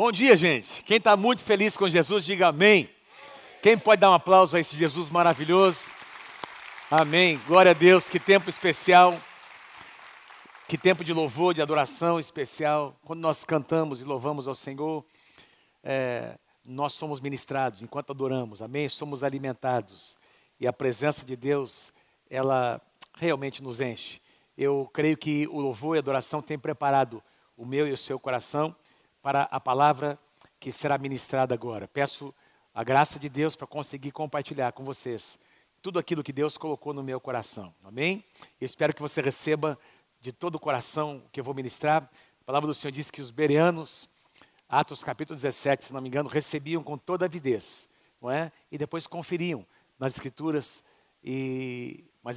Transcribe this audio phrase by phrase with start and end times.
[0.00, 0.82] Bom dia, gente.
[0.84, 2.88] Quem está muito feliz com Jesus, diga amém.
[3.62, 5.90] Quem pode dar um aplauso a esse Jesus maravilhoso?
[6.90, 7.38] Amém.
[7.46, 8.08] Glória a Deus.
[8.08, 9.20] Que tempo especial.
[10.66, 12.96] Que tempo de louvor, de adoração especial.
[13.04, 15.04] Quando nós cantamos e louvamos ao Senhor,
[15.84, 18.62] é, nós somos ministrados enquanto adoramos.
[18.62, 18.88] Amém.
[18.88, 20.16] Somos alimentados.
[20.58, 21.92] E a presença de Deus,
[22.30, 22.80] ela
[23.18, 24.18] realmente nos enche.
[24.56, 27.22] Eu creio que o louvor e a adoração têm preparado
[27.54, 28.74] o meu e o seu coração
[29.22, 30.18] para a palavra
[30.58, 31.86] que será ministrada agora.
[31.88, 32.34] Peço
[32.74, 35.38] a graça de Deus para conseguir compartilhar com vocês
[35.82, 37.74] tudo aquilo que Deus colocou no meu coração.
[37.82, 38.24] Amém?
[38.60, 39.78] Eu espero que você receba
[40.20, 42.08] de todo o coração o que eu vou ministrar.
[42.40, 44.08] A palavra do Senhor diz que os bereanos,
[44.68, 47.88] Atos capítulo 17, se não me engano, recebiam com toda avidez,
[48.20, 48.52] não é?
[48.70, 49.66] E depois conferiam
[49.98, 50.84] nas escrituras
[51.22, 52.36] e mas,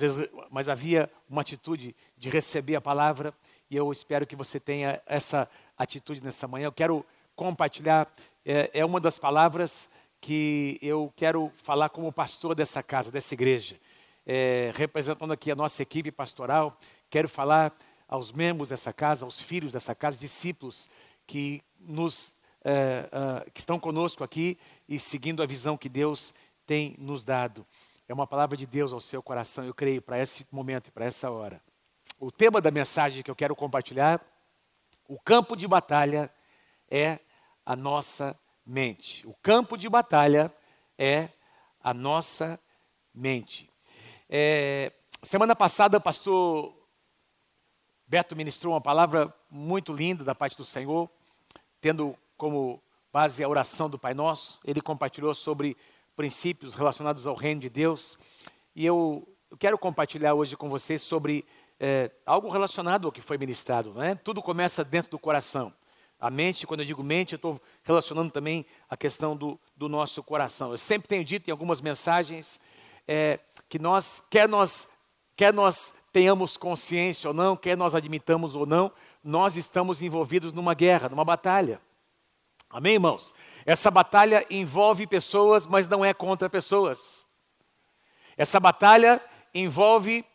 [0.50, 3.34] mas havia uma atitude de receber a palavra
[3.70, 6.66] e eu espero que você tenha essa atitude nessa manhã.
[6.66, 7.06] Eu quero
[7.36, 8.12] compartilhar,
[8.46, 9.90] é, é uma das palavras
[10.22, 13.80] que eu quero falar como pastor dessa casa, dessa igreja.
[14.26, 16.78] É, representando aqui a nossa equipe pastoral,
[17.10, 17.76] quero falar
[18.08, 20.88] aos membros dessa casa, aos filhos dessa casa, discípulos
[21.28, 26.34] que nos é, é, que estão conosco aqui e seguindo a visão que Deus
[26.66, 27.66] tem nos dado.
[28.08, 31.06] É uma palavra de Deus ao seu coração, eu creio, para esse momento e para
[31.06, 31.62] essa hora.
[32.18, 34.22] O tema da mensagem que eu quero compartilhar
[35.14, 36.28] o campo de batalha
[36.90, 37.20] é
[37.64, 39.28] a nossa mente.
[39.28, 40.52] O campo de batalha
[40.98, 41.30] é
[41.80, 42.60] a nossa
[43.14, 43.70] mente.
[44.28, 46.76] É, semana passada, o pastor
[48.08, 51.08] Beto ministrou uma palavra muito linda da parte do Senhor,
[51.80, 54.60] tendo como base a oração do Pai Nosso.
[54.66, 55.78] Ele compartilhou sobre
[56.16, 58.18] princípios relacionados ao reino de Deus.
[58.76, 61.46] E eu, eu quero compartilhar hoje com vocês sobre
[61.86, 63.94] é, algo relacionado ao que foi ministrado.
[63.94, 64.16] Né?
[64.16, 65.74] Tudo começa dentro do coração.
[66.18, 70.24] A mente, quando eu digo mente, eu estou relacionando também a questão do, do, nosso
[70.24, 70.72] coração.
[70.72, 72.58] Eu sempre tenho dito em algumas mensagens
[73.06, 74.88] é, que nós, quer nós,
[75.36, 78.90] quer nós tenhamos consciência ou não, quer nós admitamos ou não,
[79.22, 81.82] nós estamos envolvidos numa guerra, numa batalha.
[82.70, 83.36] Amém, irmãos?
[83.66, 87.26] Essa batalha envolve pessoas, mas não é contra pessoas.
[88.38, 89.22] Essa batalha
[89.54, 90.26] envolve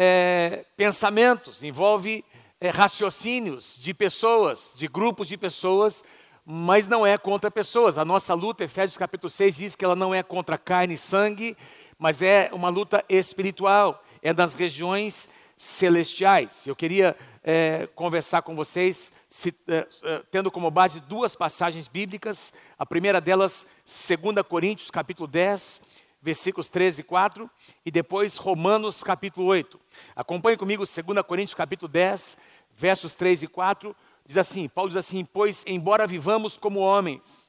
[0.00, 2.24] é, pensamentos, envolve
[2.60, 6.04] é, raciocínios de pessoas, de grupos de pessoas,
[6.46, 7.98] mas não é contra pessoas.
[7.98, 11.56] A nossa luta, Efésios capítulo 6 diz que ela não é contra carne e sangue,
[11.98, 16.64] mas é uma luta espiritual, é das regiões celestiais.
[16.64, 22.52] Eu queria é, conversar com vocês, se, é, é tendo como base duas passagens bíblicas.
[22.78, 27.50] A primeira delas, 2 Coríntios, capítulo 10, versículos 13 e 4,
[27.84, 29.78] e depois Romanos capítulo 8.
[30.16, 32.36] Acompanhe comigo 2 Coríntios capítulo 10,
[32.74, 33.94] versos 3 e 4.
[34.26, 37.48] Diz assim: Paulo diz assim: Pois, embora vivamos como homens,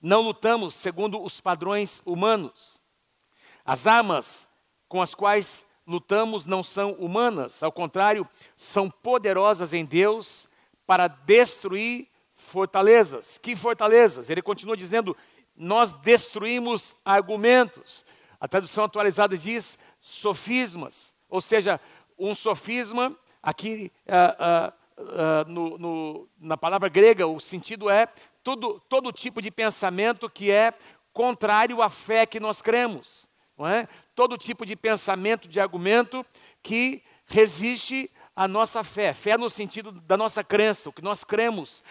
[0.00, 2.80] não lutamos segundo os padrões humanos.
[3.64, 4.46] As armas
[4.88, 10.48] com as quais lutamos não são humanas, ao contrário, são poderosas em Deus
[10.86, 13.38] para destruir fortalezas.
[13.38, 14.30] Que fortalezas?
[14.30, 15.16] Ele continua dizendo:
[15.56, 18.04] nós destruímos argumentos.
[18.40, 21.80] A tradução atualizada diz sofismas, ou seja,
[22.18, 24.70] um sofisma, aqui uh,
[25.00, 28.06] uh, uh, no, no, na palavra grega, o sentido é
[28.42, 30.72] todo, todo tipo de pensamento que é
[31.12, 33.28] contrário à fé que nós cremos.
[33.56, 33.88] Não é?
[34.14, 36.26] Todo tipo de pensamento, de argumento
[36.62, 39.14] que resiste à nossa fé.
[39.14, 41.82] Fé no sentido da nossa crença, o que nós cremos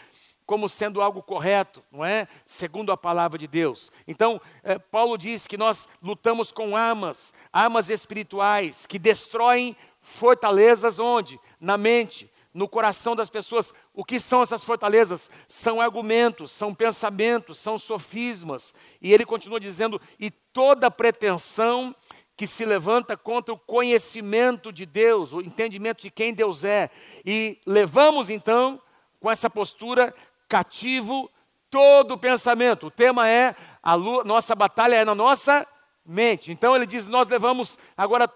[0.46, 2.28] como sendo algo correto, não é?
[2.46, 3.92] Segundo a palavra de Deus.
[4.08, 11.40] Então, é, Paulo diz que nós lutamos com armas, armas espirituais, que destroem fortalezas onde?
[11.60, 13.74] Na mente, no coração das pessoas.
[13.94, 15.32] O que são essas fortalezas?
[15.48, 18.74] São argumentos, são pensamentos, são sofismas.
[19.02, 21.96] E ele continua dizendo: e toda pretensão
[22.36, 26.90] que se levanta contra o conhecimento de Deus, o entendimento de quem Deus é.
[27.26, 28.82] E levamos então,
[29.20, 30.14] com essa postura,
[30.54, 31.32] cativo
[31.68, 32.86] todo pensamento.
[32.86, 35.66] O tema é a nossa batalha é na nossa
[36.06, 36.52] mente.
[36.52, 38.32] Então ele diz: nós levamos agora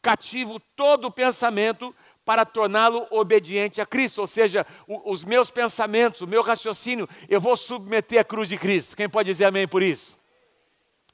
[0.00, 1.94] cativo todo pensamento
[2.24, 7.38] para torná-lo obediente a Cristo, ou seja, o, os meus pensamentos, o meu raciocínio, eu
[7.38, 8.96] vou submeter à cruz de Cristo.
[8.96, 10.16] Quem pode dizer amém por isso?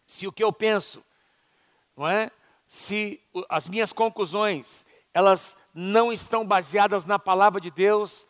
[0.07, 1.03] Se o que eu penso,
[1.97, 2.31] não é?
[2.69, 8.25] Se as minhas conclusões, elas não estão baseadas na palavra de Deus,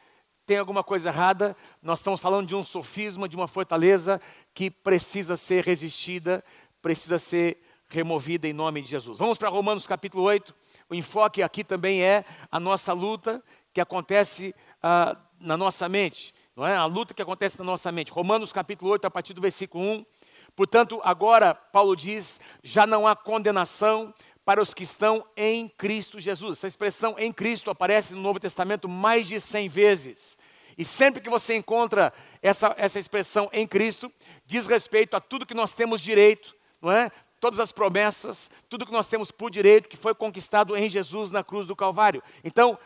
[0.46, 1.56] tem alguma coisa errada.
[1.82, 4.20] Nós estamos falando de um sofisma, de uma fortaleza
[4.52, 6.44] que precisa ser resistida,
[6.82, 9.19] precisa ser removida em nome de Jesus.
[9.19, 10.55] Vamos para Romanos capítulo 8.
[10.91, 13.43] O enfoque aqui também é a nossa luta
[13.73, 16.35] que acontece ah, na nossa mente.
[16.55, 16.76] não é?
[16.76, 18.12] A luta que acontece na nossa mente.
[18.12, 20.06] Romanos capítulo 8, a partir do versículo 1.
[20.55, 24.14] Portanto, agora, Paulo diz: já não há condenação
[24.44, 26.58] para os que estão em Cristo Jesus.
[26.58, 30.38] Essa expressão em Cristo aparece no Novo Testamento mais de 100 vezes.
[30.76, 32.12] E sempre que você encontra
[32.43, 34.12] essa, essa expressão em Cristo,
[34.44, 37.11] diz respeito a tudo que nós temos direito, não é?
[37.41, 41.44] Todas as promessas, tudo que nós temos por direito, que foi conquistado em Jesus na
[41.44, 42.23] cruz do Calvário.
[42.43, 42.79] Então,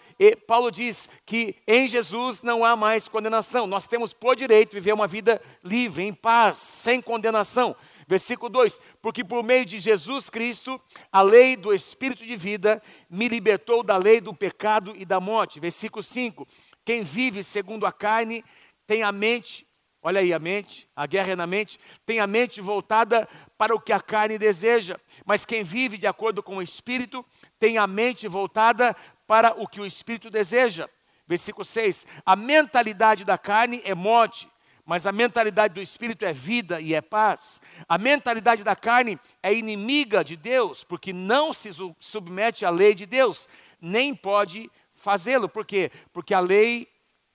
[0.49, 3.69] Paulo diz que em Jesus não há mais condenação.
[3.69, 7.77] Nós temos por direito viver uma vida livre, em paz, sem condenação.
[8.09, 10.81] Versículo 2: Porque por meio de Jesus Cristo,
[11.13, 15.61] a lei do Espírito de vida me libertou da lei do pecado e da morte.
[15.61, 16.49] Versículo 5:
[16.87, 18.43] Quem vive segundo a carne
[18.87, 19.67] tem a mente,
[20.03, 23.29] olha aí a mente, a guerra é na mente, tem a mente voltada
[23.59, 27.23] para o que a carne deseja, mas quem vive de acordo com o Espírito
[27.59, 28.97] tem a mente voltada
[29.27, 30.89] para o que o Espírito deseja.
[31.27, 34.49] Versículo 6: A mentalidade da carne é morte
[34.89, 37.61] mas a mentalidade do espírito é vida e é paz.
[37.87, 41.69] A mentalidade da carne é inimiga de Deus, porque não se
[42.01, 45.47] submete à lei de Deus, nem pode fazê-lo.
[45.47, 45.93] Por quê?
[46.11, 46.89] Porque a lei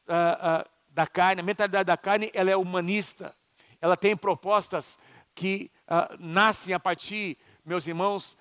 [0.07, 3.35] uh, uh, da carne, a mentalidade da carne, ela é humanista.
[3.79, 4.97] Ela tem propostas
[5.35, 8.35] que uh, nascem a partir, meus irmãos,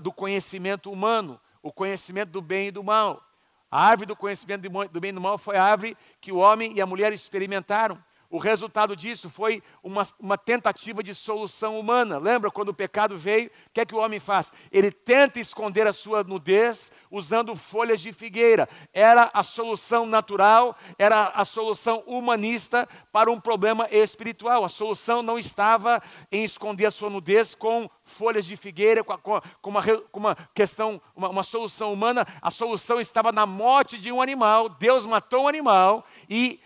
[0.00, 3.22] do conhecimento humano, o conhecimento do bem e do mal.
[3.70, 6.74] A árvore do conhecimento do bem e do mal foi a árvore que o homem
[6.74, 8.02] e a mulher experimentaram.
[8.30, 12.18] O resultado disso foi uma, uma, tentativa de solução humana.
[12.18, 13.46] Lembra quando o pecado veio?
[13.46, 14.52] O que é que o homem faz?
[14.70, 18.68] Ele tenta esconder a sua nudez usando folhas de figueira.
[18.92, 24.62] Era a solução natural, era a solução humanista para um problema espiritual.
[24.62, 29.70] A solução não estava em esconder a sua nudez com folhas de figueira, com, com,
[29.70, 32.26] uma, com uma, questão, uma, uma solução humana.
[32.42, 34.68] A solução estava na morte de um animal.
[34.68, 36.60] Deus matou um animal e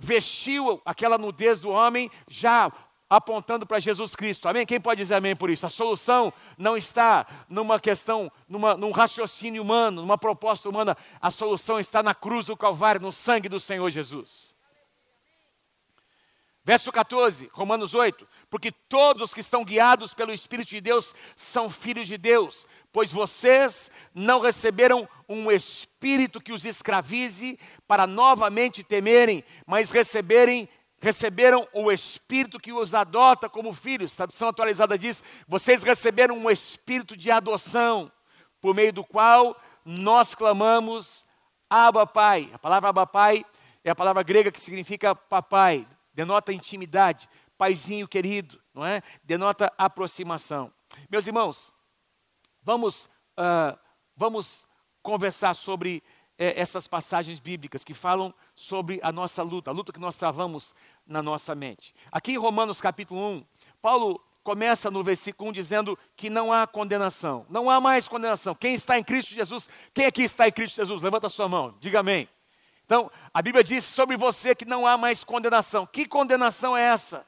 [0.00, 2.72] vestiu aquela nudez do homem, já
[3.08, 4.48] apontando para Jesus Cristo.
[4.48, 4.64] Amém?
[4.64, 5.66] Quem pode dizer amém por isso?
[5.66, 10.96] A solução não está numa questão, numa, num raciocínio humano, numa proposta humana.
[11.20, 14.49] A solução está na cruz do Calvário, no sangue do Senhor Jesus.
[16.70, 22.06] Verso 14, Romanos 8: Porque todos que estão guiados pelo Espírito de Deus são filhos
[22.06, 27.58] de Deus, pois vocês não receberam um espírito que os escravize
[27.88, 30.68] para novamente temerem, mas receberem
[31.00, 34.12] receberam o Espírito que os adota como filhos.
[34.12, 38.12] A tradução atualizada diz: vocês receberam um Espírito de adoção,
[38.60, 41.26] por meio do qual nós clamamos
[41.68, 42.48] Abba Pai.
[42.52, 43.44] A palavra Abba Pai
[43.82, 45.84] é a palavra grega que significa papai
[46.20, 47.26] denota intimidade,
[47.56, 49.02] paizinho querido, não é?
[49.24, 50.70] Denota aproximação.
[51.08, 51.72] Meus irmãos,
[52.62, 53.06] vamos,
[53.38, 53.78] uh,
[54.14, 54.66] vamos
[55.02, 56.02] conversar sobre
[56.36, 60.74] eh, essas passagens bíblicas que falam sobre a nossa luta, a luta que nós travamos
[61.06, 61.94] na nossa mente.
[62.12, 63.44] Aqui em Romanos capítulo 1,
[63.80, 68.54] Paulo começa no versículo 1 dizendo que não há condenação, não há mais condenação.
[68.54, 71.00] Quem está em Cristo Jesus, quem aqui está em Cristo Jesus?
[71.00, 72.28] Levanta a sua mão, diga amém.
[72.90, 75.86] Então, a Bíblia diz sobre você que não há mais condenação.
[75.86, 77.24] Que condenação é essa?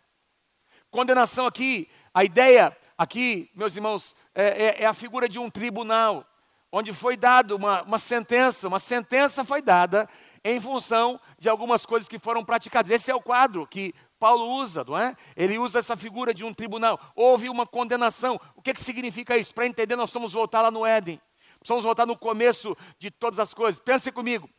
[0.91, 6.27] Condenação aqui, a ideia aqui, meus irmãos, é, é, é a figura de um tribunal,
[6.73, 8.67] onde foi dado uma, uma sentença.
[8.67, 10.09] Uma sentença foi dada
[10.43, 12.91] em função de algumas coisas que foram praticadas.
[12.91, 15.15] Esse é o quadro que Paulo usa, não é?
[15.37, 16.99] Ele usa essa figura de um tribunal.
[17.15, 18.41] Houve uma condenação.
[18.57, 19.55] O que, que significa isso?
[19.55, 21.21] Para entender, nós vamos voltar lá no Éden.
[21.61, 23.79] Precisamos voltar no começo de todas as coisas.
[23.79, 24.51] Pense comigo.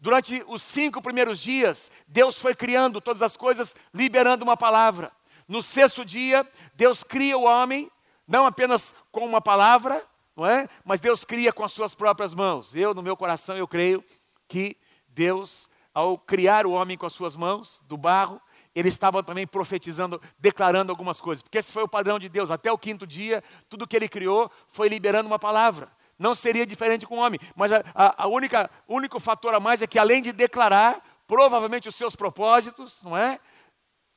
[0.00, 5.10] Durante os cinco primeiros dias, Deus foi criando todas as coisas, liberando uma palavra.
[5.46, 7.90] No sexto dia, Deus cria o homem,
[8.26, 10.04] não apenas com uma palavra,
[10.36, 10.68] não é?
[10.84, 12.76] Mas Deus cria com as suas próprias mãos.
[12.76, 14.04] Eu, no meu coração, eu creio
[14.46, 14.76] que
[15.08, 18.40] Deus, ao criar o homem com as suas mãos, do barro,
[18.74, 22.52] ele estava também profetizando, declarando algumas coisas, porque esse foi o padrão de Deus.
[22.52, 25.90] Até o quinto dia, tudo que ele criou foi liberando uma palavra.
[26.18, 27.38] Não seria diferente com o homem.
[27.54, 31.88] Mas a, a, a única, único fator a mais é que além de declarar, provavelmente
[31.88, 33.38] os seus propósitos, não é?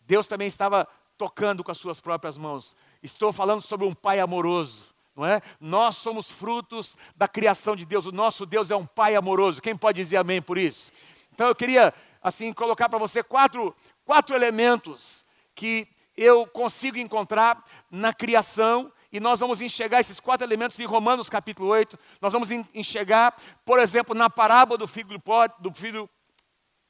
[0.02, 2.76] Deus também estava tocando com as suas próprias mãos.
[3.04, 5.42] Estou falando sobre um pai amoroso, não é?
[5.60, 8.08] Nós somos frutos da criação de Deus.
[8.08, 9.62] O nosso Deus é um pai amoroso.
[9.62, 10.92] Quem pode dizer amém por isso?
[11.32, 11.94] Então eu queria
[12.24, 19.40] assim colocar para você quatro, quatro elementos que eu consigo encontrar na criação e nós
[19.42, 22.00] vamos enxergar esses quatro elementos em Romanos capítulo 8.
[22.22, 25.22] Nós vamos enxergar, por exemplo, na parábola do filho,
[25.60, 26.10] do filho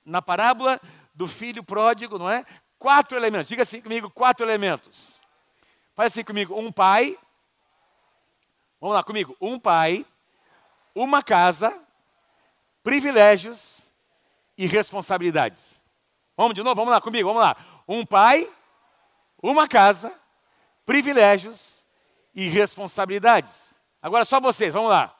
[0.05, 0.79] na parábola
[1.15, 2.45] do filho pródigo, não é?
[2.77, 3.47] Quatro elementos.
[3.47, 5.19] Diga assim comigo, quatro elementos.
[5.95, 7.17] Faz assim comigo, um pai.
[8.79, 10.05] Vamos lá comigo, um pai,
[10.95, 11.77] uma casa,
[12.83, 13.91] privilégios
[14.57, 15.79] e responsabilidades.
[16.35, 17.55] Vamos de novo, vamos lá comigo, vamos lá.
[17.87, 18.51] Um pai,
[19.41, 20.11] uma casa,
[20.83, 21.80] privilégios
[22.33, 23.79] e responsabilidades.
[24.01, 25.17] Agora só vocês, vamos lá.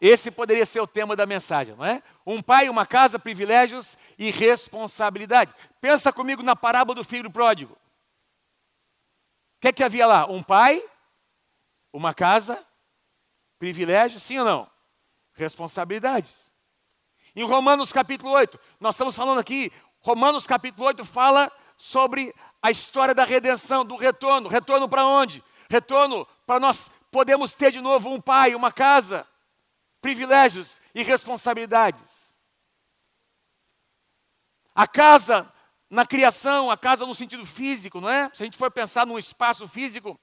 [0.00, 2.02] Esse poderia ser o tema da mensagem, não é?
[2.24, 5.52] Um pai, uma casa, privilégios e responsabilidade.
[5.80, 7.72] Pensa comigo na parábola do filho pródigo.
[7.72, 10.24] O que, é que havia lá?
[10.26, 10.82] Um pai,
[11.92, 12.64] uma casa,
[13.58, 14.70] privilégios, sim ou não?
[15.32, 16.52] Responsabilidades.
[17.34, 23.14] Em Romanos capítulo 8, nós estamos falando aqui, Romanos capítulo 8 fala sobre a história
[23.14, 24.48] da redenção, do retorno.
[24.48, 25.42] Retorno para onde?
[25.70, 29.26] Retorno para nós podemos ter de novo um pai, uma casa,
[30.02, 32.34] privilégios e responsabilidades.
[34.74, 35.50] A casa
[35.88, 38.28] na criação, a casa no sentido físico, não é?
[38.34, 40.18] Se a gente for pensar num espaço físico,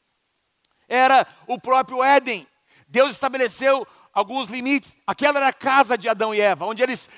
[0.88, 2.48] era o próprio Éden.
[2.88, 4.98] Deus estabeleceu alguns limites.
[5.08, 7.10] Aquela era a casa de Adão e Eva, onde eles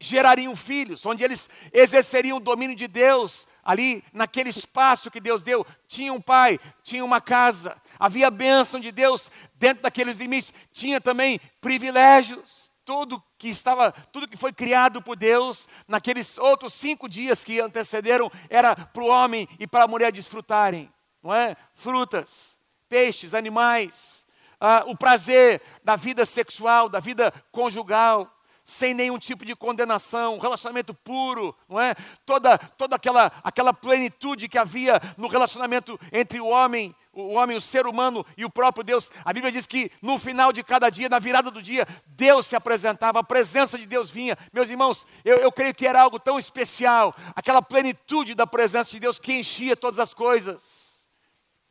[0.00, 5.64] gerariam filhos, onde eles exerceriam o domínio de Deus ali naquele espaço que Deus deu.
[5.86, 11.00] Tinha um pai, tinha uma casa, havia a bênção de Deus dentro daqueles limites, tinha
[11.00, 12.70] também privilégios.
[12.82, 18.32] Tudo que estava, tudo que foi criado por Deus naqueles outros cinco dias que antecederam
[18.48, 20.90] era para o homem e para a mulher desfrutarem,
[21.22, 21.56] não é?
[21.74, 24.26] Frutas, peixes, animais,
[24.60, 28.28] ah, o prazer da vida sexual, da vida conjugal,
[28.70, 31.94] sem nenhum tipo de condenação, um relacionamento puro, não é?
[32.24, 37.60] Toda, toda aquela, aquela plenitude que havia no relacionamento entre o homem, o homem, o
[37.60, 39.10] ser humano e o próprio Deus.
[39.24, 42.54] A Bíblia diz que no final de cada dia, na virada do dia, Deus se
[42.54, 44.38] apresentava, a presença de Deus vinha.
[44.52, 49.00] Meus irmãos, eu, eu creio que era algo tão especial, aquela plenitude da presença de
[49.00, 51.08] Deus que enchia todas as coisas,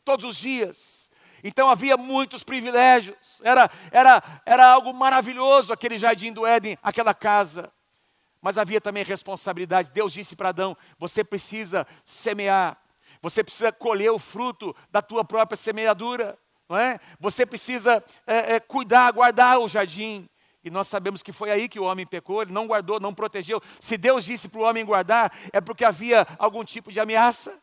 [0.04, 1.09] todos os dias.
[1.44, 7.72] Então havia muitos privilégios, era, era, era algo maravilhoso aquele jardim do Éden, aquela casa.
[8.42, 9.92] Mas havia também responsabilidade.
[9.92, 12.78] Deus disse para Adão: você precisa semear,
[13.22, 17.00] você precisa colher o fruto da tua própria semeadura, não é?
[17.20, 20.30] Você precisa é, é, cuidar, guardar o jardim.
[20.64, 23.62] E nós sabemos que foi aí que o homem pecou, ele não guardou, não protegeu.
[23.80, 27.58] Se Deus disse para o homem guardar, é porque havia algum tipo de ameaça.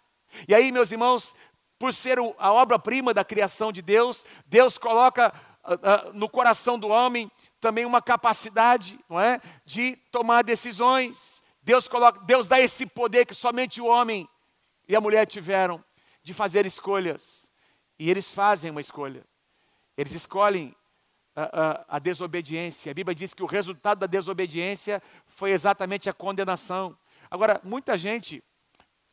[0.49, 1.35] E aí, meus irmãos,
[1.79, 5.33] por ser a obra-prima da criação de Deus, Deus coloca
[5.65, 7.31] uh, uh, no coração do homem
[7.61, 11.43] também uma capacidade, não é, de tomar decisões.
[11.63, 14.29] Deus coloca, Deus dá esse poder que somente o homem
[14.89, 15.85] e a mulher tiveram
[16.23, 17.51] de fazer escolhas.
[17.99, 19.25] E eles fazem uma escolha.
[19.97, 20.75] Eles escolhem
[21.35, 22.91] a, a, a desobediência.
[22.91, 26.97] A Bíblia diz que o resultado da desobediência foi exatamente a condenação.
[27.31, 28.43] Agora, muita gente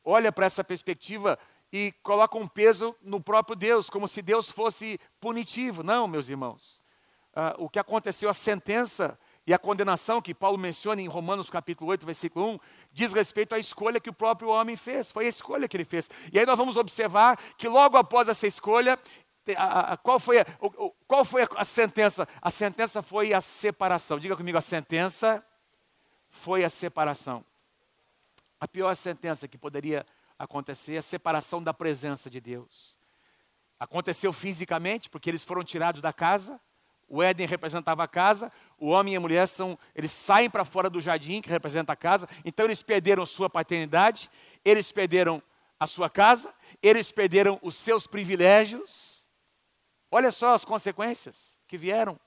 [0.03, 1.39] olha para essa perspectiva
[1.73, 5.81] e coloca um peso no próprio Deus, como se Deus fosse punitivo.
[5.81, 6.83] Não, meus irmãos.
[7.35, 11.89] Ah, o que aconteceu, a sentença e a condenação que Paulo menciona em Romanos capítulo
[11.89, 12.59] 8, versículo 1,
[12.91, 15.11] diz respeito à escolha que o próprio homem fez.
[15.11, 16.11] Foi a escolha que ele fez.
[16.31, 18.99] E aí nós vamos observar que logo após essa escolha,
[19.57, 22.27] a, a, qual, foi a, o, qual foi a sentença?
[22.39, 24.19] A sentença foi a separação.
[24.19, 25.43] Diga comigo, a sentença
[26.29, 27.43] foi a separação.
[28.59, 30.05] A pior sentença que poderia
[30.37, 32.97] acontecer a separação da presença de Deus.
[33.79, 36.59] Aconteceu fisicamente, porque eles foram tirados da casa.
[37.07, 40.89] O Éden representava a casa, o homem e a mulher são, eles saem para fora
[40.89, 44.31] do jardim que representa a casa, então eles perderam sua paternidade,
[44.65, 45.43] eles perderam
[45.79, 49.27] a sua casa, eles perderam os seus privilégios.
[50.09, 52.19] Olha só as consequências que vieram,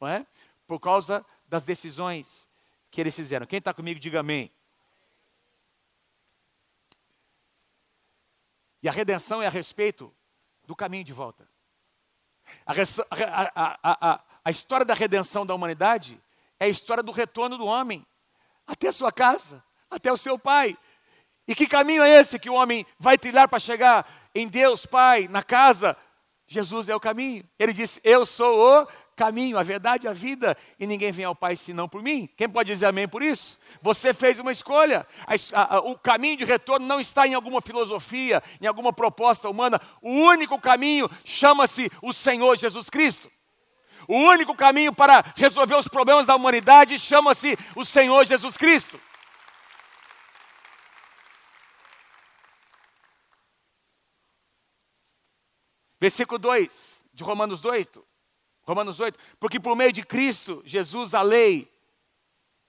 [0.00, 0.26] não é?
[0.66, 2.46] Por causa das decisões
[2.90, 3.46] que eles fizeram.
[3.46, 4.52] Quem está comigo, diga amém.
[8.84, 10.14] E a redenção é a respeito
[10.66, 11.48] do caminho de volta.
[12.66, 12.74] A,
[13.54, 16.20] a, a, a, história da redenção da humanidade
[16.60, 18.06] é a história do retorno do homem
[18.66, 20.76] até a sua casa, até o seu pai.
[21.48, 25.28] E que caminho é esse que o homem vai trilhar para chegar em Deus, Pai,
[25.28, 25.96] na casa?
[26.46, 27.42] Jesus é o caminho.
[27.58, 31.56] Ele disse: Eu sou o caminho, a verdade, a vida, e ninguém vem ao Pai
[31.56, 32.28] senão por mim.
[32.36, 33.58] Quem pode dizer amém por isso?
[33.80, 35.06] Você fez uma escolha.
[35.26, 39.80] A, a, o caminho de retorno não está em alguma filosofia, em alguma proposta humana.
[40.02, 43.30] O único caminho chama-se o Senhor Jesus Cristo.
[44.06, 49.00] O único caminho para resolver os problemas da humanidade chama-se o Senhor Jesus Cristo.
[56.00, 57.88] Versículo 2 de Romanos 2.
[58.66, 61.70] Romanos 8, porque por meio de Cristo, Jesus, a lei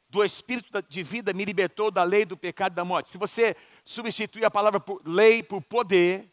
[0.09, 3.09] do Espírito de vida me libertou da lei do pecado e da morte.
[3.09, 6.29] Se você substituir a palavra por lei por poder,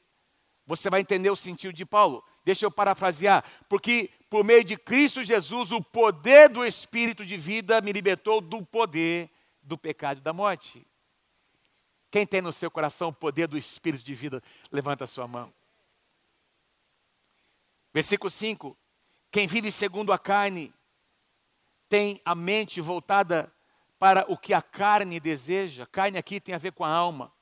[0.66, 2.24] você vai entender o sentido de Paulo.
[2.44, 7.80] Deixa eu parafrasear, porque por meio de Cristo Jesus, o poder do Espírito de vida
[7.80, 9.30] me libertou do poder
[9.62, 10.86] do pecado e da morte.
[12.10, 15.52] Quem tem no seu coração o poder do Espírito de vida, levanta a sua mão.
[17.92, 18.76] Versículo 5:
[19.32, 20.74] Quem vive segundo a carne
[21.88, 23.50] tem a mente voltada
[23.98, 25.86] para o que a carne deseja.
[25.86, 27.32] Carne aqui tem a ver com a alma.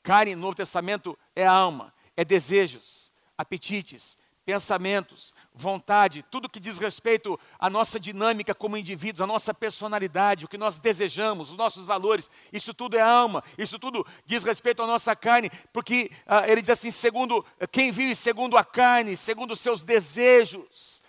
[0.00, 7.40] Carne no Novo Testamento é alma, é desejos, apetites, pensamentos, vontade, tudo que diz respeito
[7.58, 12.30] à nossa dinâmica como indivíduos, à nossa personalidade, o que nós desejamos, os nossos valores,
[12.52, 16.70] isso tudo é alma, isso tudo diz respeito à nossa carne, porque ah, ele diz
[16.70, 21.02] assim: segundo quem vive segundo a carne, segundo os seus desejos,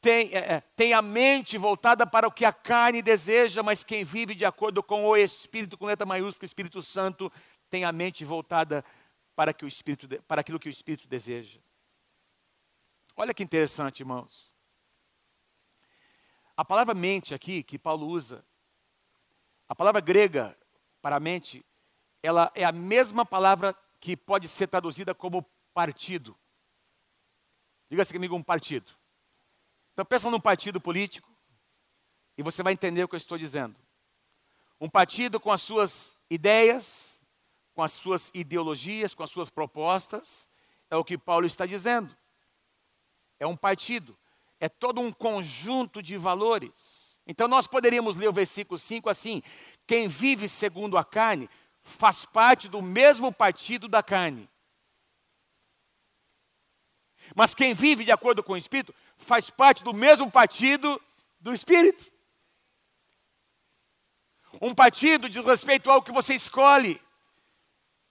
[0.00, 4.34] tem, é, tem a mente voltada para o que a carne deseja, mas quem vive
[4.34, 7.30] de acordo com o Espírito, com letra maiúscula, Espírito Santo,
[7.68, 8.84] tem a mente voltada
[9.36, 11.60] para, que o Espírito, para aquilo que o Espírito deseja.
[13.16, 14.54] Olha que interessante, irmãos.
[16.56, 18.44] A palavra mente aqui, que Paulo usa,
[19.68, 20.56] a palavra grega
[21.02, 21.64] para mente,
[22.22, 25.42] ela é a mesma palavra que pode ser traduzida como
[25.74, 26.36] partido.
[27.90, 28.99] Diga-se comigo um partido.
[30.00, 31.30] Então pensa num partido político
[32.38, 33.76] e você vai entender o que eu estou dizendo.
[34.80, 37.20] Um partido com as suas ideias,
[37.74, 40.48] com as suas ideologias, com as suas propostas,
[40.88, 42.16] é o que Paulo está dizendo
[43.38, 44.16] é um partido,
[44.58, 47.20] é todo um conjunto de valores.
[47.26, 49.42] Então nós poderíamos ler o versículo 5 assim:
[49.86, 51.46] quem vive segundo a carne
[51.82, 54.48] faz parte do mesmo partido da carne.
[57.34, 61.00] Mas quem vive de acordo com o Espírito faz parte do mesmo partido
[61.40, 62.10] do Espírito.
[64.60, 67.00] Um partido diz respeito ao que você escolhe,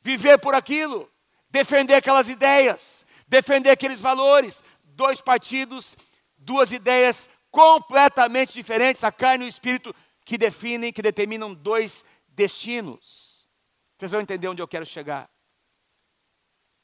[0.01, 1.11] viver por aquilo,
[1.49, 5.97] defender aquelas ideias, defender aqueles valores, dois partidos,
[6.38, 13.47] duas ideias completamente diferentes, a carne e o espírito, que definem, que determinam dois destinos.
[13.97, 15.29] Vocês vão entender onde eu quero chegar.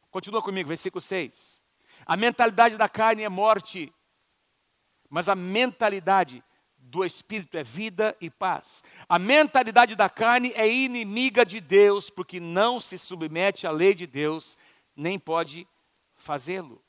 [0.09, 1.64] Continua comigo, versículo 6.
[2.05, 3.93] A mentalidade da carne é morte,
[5.09, 6.43] mas a mentalidade
[6.77, 8.83] do espírito é vida e paz.
[9.09, 14.05] A mentalidade da carne é inimiga de Deus, porque não se submete à lei de
[14.05, 14.57] Deus,
[14.95, 15.67] nem pode
[16.13, 16.85] fazê-lo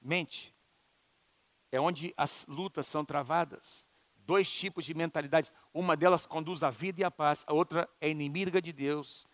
[0.00, 0.54] mente.
[1.70, 3.86] É onde as lutas são travadas.
[4.16, 5.52] Dois tipos de mentalidades.
[5.74, 9.26] Uma delas conduz à vida e à paz, a outra é inimiga de Deus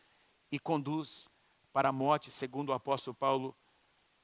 [0.50, 1.28] e conduz
[1.72, 3.54] para a morte, segundo o apóstolo Paulo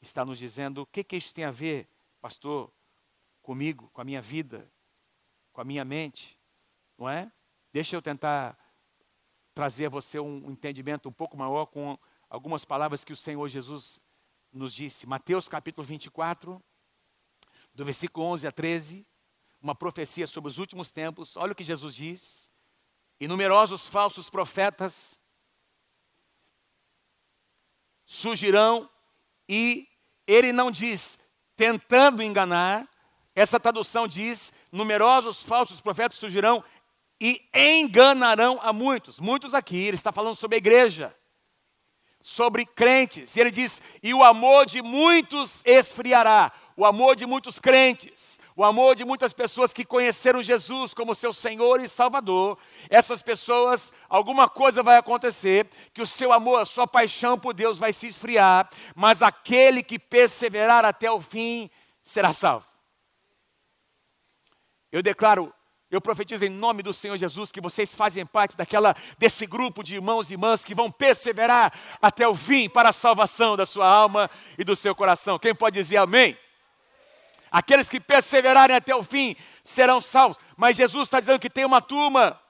[0.02, 0.82] está nos dizendo.
[0.82, 1.88] O que, que isso tem a ver,
[2.20, 2.72] pastor,
[3.40, 4.70] comigo, com a minha vida,
[5.52, 6.38] com a minha mente?
[6.98, 7.32] Não é?
[7.72, 8.58] Deixa eu tentar
[9.54, 14.00] trazer a você um entendimento um pouco maior com algumas palavras que o Senhor Jesus
[14.52, 16.62] nos disse, Mateus capítulo 24,
[17.74, 19.06] do versículo 11 a 13,
[19.60, 21.36] uma profecia sobre os últimos tempos.
[21.36, 22.50] Olha o que Jesus diz:
[23.18, 25.18] E numerosos falsos profetas
[28.04, 28.90] surgirão,
[29.48, 29.88] e
[30.26, 31.18] ele não diz
[31.56, 32.88] tentando enganar,
[33.34, 36.62] essa tradução diz: numerosos falsos profetas surgirão
[37.20, 39.20] e enganarão a muitos.
[39.20, 41.14] Muitos aqui, ele está falando sobre a igreja
[42.22, 43.34] sobre crentes.
[43.36, 46.52] E ele diz: E o amor de muitos esfriará.
[46.74, 51.32] O amor de muitos crentes, o amor de muitas pessoas que conheceram Jesus como seu
[51.32, 52.58] Senhor e Salvador,
[52.90, 57.78] essas pessoas, alguma coisa vai acontecer, que o seu amor, a sua paixão por Deus
[57.78, 61.70] vai se esfriar, mas aquele que perseverar até o fim
[62.02, 62.66] será salvo.
[64.90, 65.52] Eu declaro
[65.92, 69.96] eu profetizo em nome do Senhor Jesus que vocês fazem parte daquela desse grupo de
[69.96, 74.30] irmãos e irmãs que vão perseverar até o fim para a salvação da sua alma
[74.56, 75.38] e do seu coração.
[75.38, 76.34] Quem pode dizer amém?
[77.52, 80.38] Aqueles que perseverarem até o fim serão salvos.
[80.56, 82.40] Mas Jesus está dizendo que tem uma turma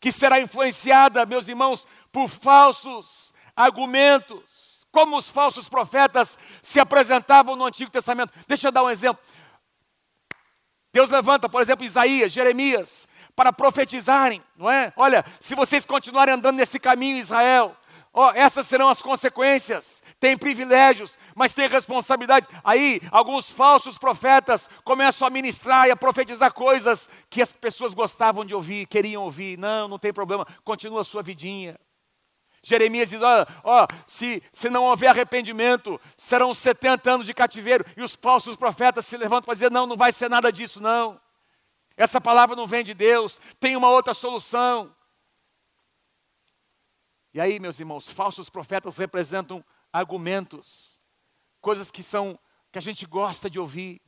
[0.00, 7.66] que será influenciada, meus irmãos, por falsos argumentos, como os falsos profetas se apresentavam no
[7.66, 8.32] Antigo Testamento.
[8.48, 9.22] Deixa eu dar um exemplo.
[10.90, 14.90] Deus levanta, por exemplo, Isaías, Jeremias, para profetizarem, não é?
[14.96, 17.76] Olha, se vocês continuarem andando nesse caminho, Israel,
[18.16, 20.02] ó, essas serão as consequências.
[20.18, 22.48] Tem privilégios, mas tem responsabilidades.
[22.64, 28.44] Aí, alguns falsos profetas começam a ministrar e a profetizar coisas que as pessoas gostavam
[28.44, 29.58] de ouvir, queriam ouvir.
[29.58, 31.78] Não, não tem problema, continua a sua vidinha.
[32.62, 37.84] Jeremias diz: ó, se, se não houver arrependimento, serão 70 anos de cativeiro.
[37.96, 41.20] E os falsos profetas se levantam para dizer: não, não vai ser nada disso, não.
[41.96, 44.90] Essa palavra não vem de Deus, tem uma outra solução.
[47.36, 50.98] E aí, meus irmãos, falsos profetas representam argumentos,
[51.60, 52.38] coisas que são
[52.72, 54.00] que a gente gosta de ouvir.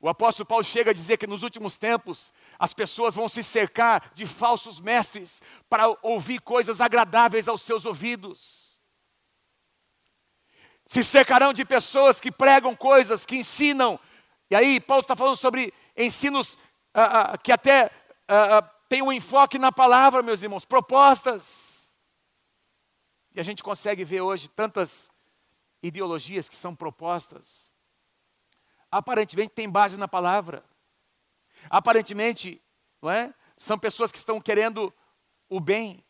[0.00, 4.10] O apóstolo Paulo chega a dizer que nos últimos tempos as pessoas vão se cercar
[4.16, 8.80] de falsos mestres para ouvir coisas agradáveis aos seus ouvidos.
[10.86, 13.96] Se cercarão de pessoas que pregam coisas, que ensinam.
[14.50, 16.58] E aí, Paulo está falando sobre ensinos
[16.92, 17.92] ah, ah, que até
[18.26, 21.75] ah, têm um enfoque na palavra, meus irmãos, propostas.
[23.36, 25.08] E a gente consegue ver hoje tantas
[25.80, 27.76] ideologias que são propostas
[28.90, 30.64] aparentemente tem base na palavra.
[31.68, 32.62] Aparentemente,
[33.00, 33.34] não é?
[33.56, 34.92] São pessoas que estão querendo
[35.48, 36.04] o bem.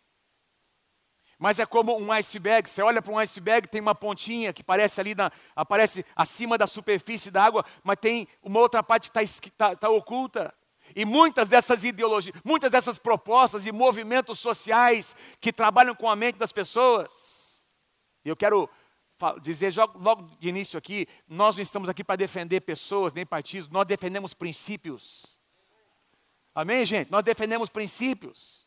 [1.38, 2.68] Mas é como um iceberg.
[2.68, 6.66] Você olha para um iceberg, tem uma pontinha que aparece ali, na, aparece acima da
[6.66, 10.54] superfície da água, mas tem uma outra parte que está tá, tá oculta.
[10.96, 16.38] E muitas dessas ideologias, muitas dessas propostas e movimentos sociais que trabalham com a mente
[16.38, 17.68] das pessoas.
[18.24, 18.66] Eu quero
[19.42, 23.86] dizer logo de início aqui, nós não estamos aqui para defender pessoas nem partidos, nós
[23.86, 25.38] defendemos princípios.
[26.54, 27.10] Amém, gente?
[27.10, 28.66] Nós defendemos princípios.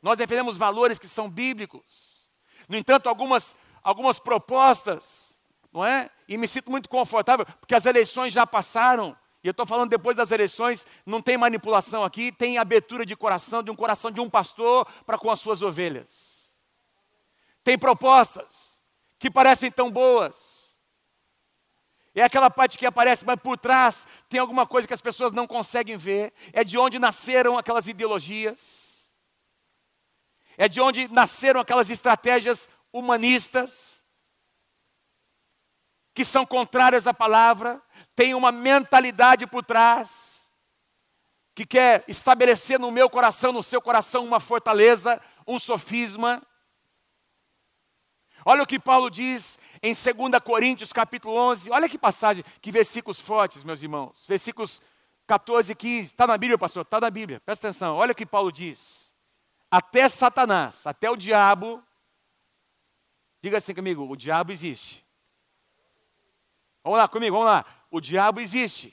[0.00, 2.26] Nós defendemos valores que são bíblicos.
[2.66, 6.08] No entanto, algumas, algumas propostas, não é?
[6.26, 9.14] E me sinto muito confortável, porque as eleições já passaram.
[9.44, 13.62] E eu estou falando depois das eleições, não tem manipulação aqui, tem abertura de coração,
[13.62, 16.50] de um coração de um pastor para com as suas ovelhas.
[17.62, 18.82] Tem propostas
[19.18, 20.80] que parecem tão boas.
[22.14, 25.46] É aquela parte que aparece, mas por trás tem alguma coisa que as pessoas não
[25.46, 26.32] conseguem ver.
[26.54, 29.10] É de onde nasceram aquelas ideologias.
[30.56, 34.02] É de onde nasceram aquelas estratégias humanistas
[36.14, 37.82] que são contrárias à palavra,
[38.14, 40.50] tem uma mentalidade por trás
[41.54, 46.42] que quer estabelecer no meu coração, no seu coração uma fortaleza, um sofisma
[48.44, 51.70] Olha o que Paulo diz em 2 Coríntios capítulo 11.
[51.70, 54.26] Olha que passagem, que versículos fortes, meus irmãos.
[54.28, 54.82] Versículos
[55.26, 56.08] 14 e 15.
[56.08, 56.82] Está na Bíblia, pastor?
[56.82, 57.40] Está na Bíblia.
[57.40, 57.96] Presta atenção.
[57.96, 59.14] Olha o que Paulo diz.
[59.70, 61.82] Até Satanás, até o diabo.
[63.42, 65.04] Diga assim comigo: o diabo existe.
[66.82, 67.64] Vamos lá comigo, vamos lá.
[67.94, 68.92] O diabo existe.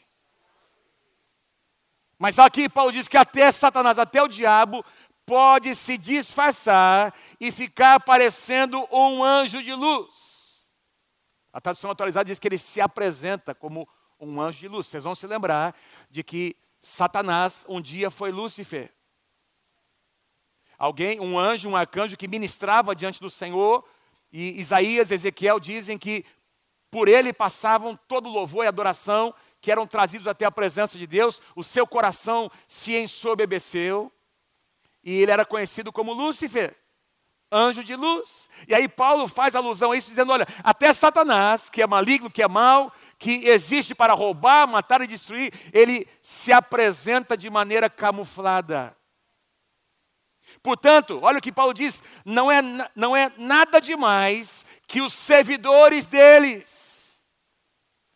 [2.20, 4.86] Mas aqui Paulo diz que até Satanás, até o diabo,
[5.26, 10.70] pode se disfarçar e ficar parecendo um anjo de luz.
[11.52, 14.86] A tradução atualizada diz que ele se apresenta como um anjo de luz.
[14.86, 15.76] Vocês vão se lembrar
[16.08, 18.94] de que Satanás um dia foi Lúcifer.
[20.78, 23.84] Alguém, um anjo, um arcanjo que ministrava diante do Senhor,
[24.32, 26.24] e Isaías Ezequiel dizem que
[26.92, 31.42] por ele passavam todo louvor e adoração que eram trazidos até a presença de Deus,
[31.56, 34.12] o seu coração se ensoberbeceu.
[35.04, 36.76] E ele era conhecido como Lúcifer,
[37.52, 38.50] anjo de luz.
[38.68, 42.44] E aí Paulo faz alusão a isso, dizendo: olha, até Satanás, que é maligno, que
[42.44, 48.96] é mau, que existe para roubar, matar e destruir, ele se apresenta de maneira camuflada.
[50.64, 52.62] Portanto, olha o que Paulo diz: não é,
[52.96, 57.24] não é nada demais que os servidores deles,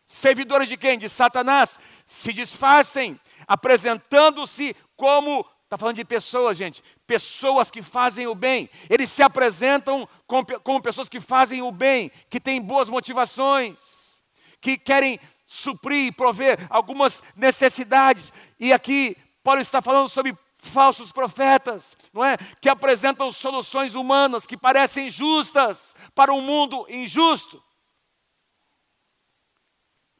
[0.06, 0.98] servidores de quem?
[0.98, 6.80] De Satanás, se disfarcem, apresentando-se como Está falando de pessoas, gente.
[7.08, 8.70] Pessoas que fazem o bem.
[8.88, 14.22] Eles se apresentam como, como pessoas que fazem o bem, que têm boas motivações,
[14.60, 18.32] que querem suprir, prover algumas necessidades.
[18.60, 22.36] E aqui Paulo está falando sobre falsos profetas, não é?
[22.60, 27.62] Que apresentam soluções humanas que parecem justas para um mundo injusto.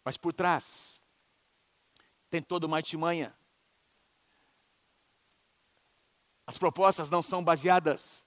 [0.05, 1.01] Mas por trás
[2.31, 3.37] tem toda uma artimanha
[6.47, 8.25] As propostas não são baseadas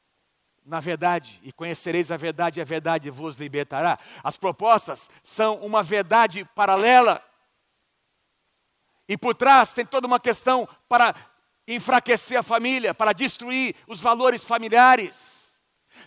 [0.66, 3.98] na verdade, e conhecereis a verdade, e a verdade vos libertará.
[4.24, 7.24] As propostas são uma verdade paralela.
[9.08, 11.16] E por trás tem toda uma questão para
[11.70, 15.58] enfraquecer a família, para destruir os valores familiares.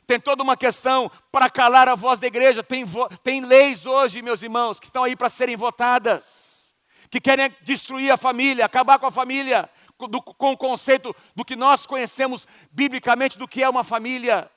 [0.06, 2.62] Tem toda uma questão para calar a voz da igreja.
[2.62, 2.84] Tem,
[3.22, 6.74] tem leis hoje, meus irmãos, que estão aí para serem votadas,
[7.10, 9.70] que querem destruir a família, acabar com a família,
[10.08, 14.50] do, com o conceito do que nós conhecemos biblicamente do que é uma família.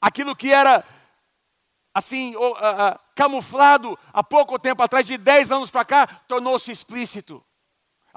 [0.00, 0.84] Aquilo que era
[1.92, 7.44] assim, uh, uh, camuflado há pouco tempo atrás, de 10 anos para cá, tornou-se explícito.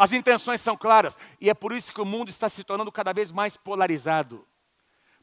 [0.02, 1.16] As intenções são claras.
[1.40, 4.48] E é por isso que o mundo está se tornando cada vez mais polarizado.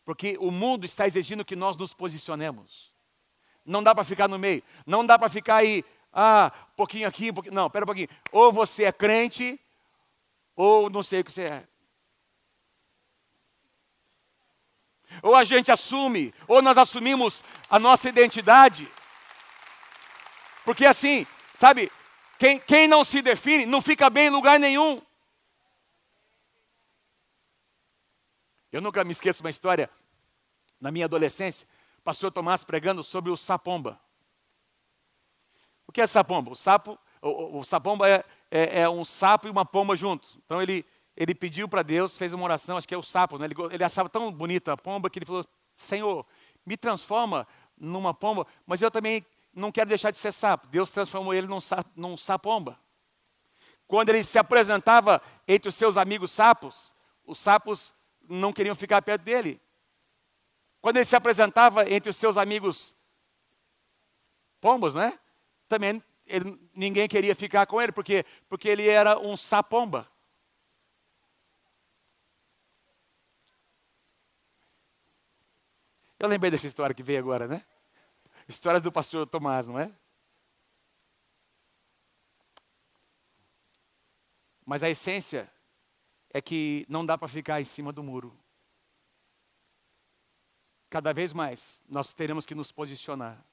[0.04, 2.94] Porque o mundo está exigindo que nós nos posicionemos.
[3.64, 4.62] Não dá para ficar no meio.
[4.86, 7.56] Não dá para ficar aí, ah, um pouquinho aqui, um pouquinho.
[7.56, 8.08] Não, pera um pouquinho.
[8.30, 9.60] Ou você é crente,
[10.54, 11.68] ou não sei o que você é.
[15.24, 18.88] Ou a gente assume, ou nós assumimos a nossa identidade.
[20.64, 21.90] Porque assim, sabe,
[22.38, 25.02] Quem, quem não se define não fica bem em lugar nenhum.
[28.70, 29.90] Eu nunca me esqueço uma história,
[30.80, 31.66] na minha adolescência,
[32.04, 34.00] pastor Tomás pregando sobre o sapomba.
[35.86, 36.52] O que é sapomba?
[36.52, 40.38] O sapo, o, o sapomba é, é, é, um sapo e uma pomba juntos.
[40.44, 40.84] Então ele,
[41.16, 43.46] ele pediu para Deus, fez uma oração, acho que é o sapo, né?
[43.46, 46.26] ele, ele achava tão bonita a pomba que ele falou: Senhor,
[46.64, 50.66] me transforma numa pomba, mas eu também não quero deixar de ser sapo.
[50.68, 51.58] Deus transformou ele num,
[51.96, 52.78] num sapomba.
[53.86, 57.94] Quando ele se apresentava entre os seus amigos sapos, os sapos
[58.28, 59.60] não queriam ficar perto dele.
[60.80, 62.94] Quando ele se apresentava entre os seus amigos
[64.60, 65.18] pombos, né?
[65.68, 70.06] Também ele, ninguém queria ficar com ele, porque, porque ele era um sapomba.
[76.18, 77.64] Eu lembrei dessa história que veio agora, né?
[78.48, 79.92] Histórias do pastor Tomás, não é?
[84.64, 85.50] Mas a essência
[86.30, 88.34] é que não dá para ficar em cima do muro.
[90.90, 93.44] Cada vez mais nós teremos que nos posicionar.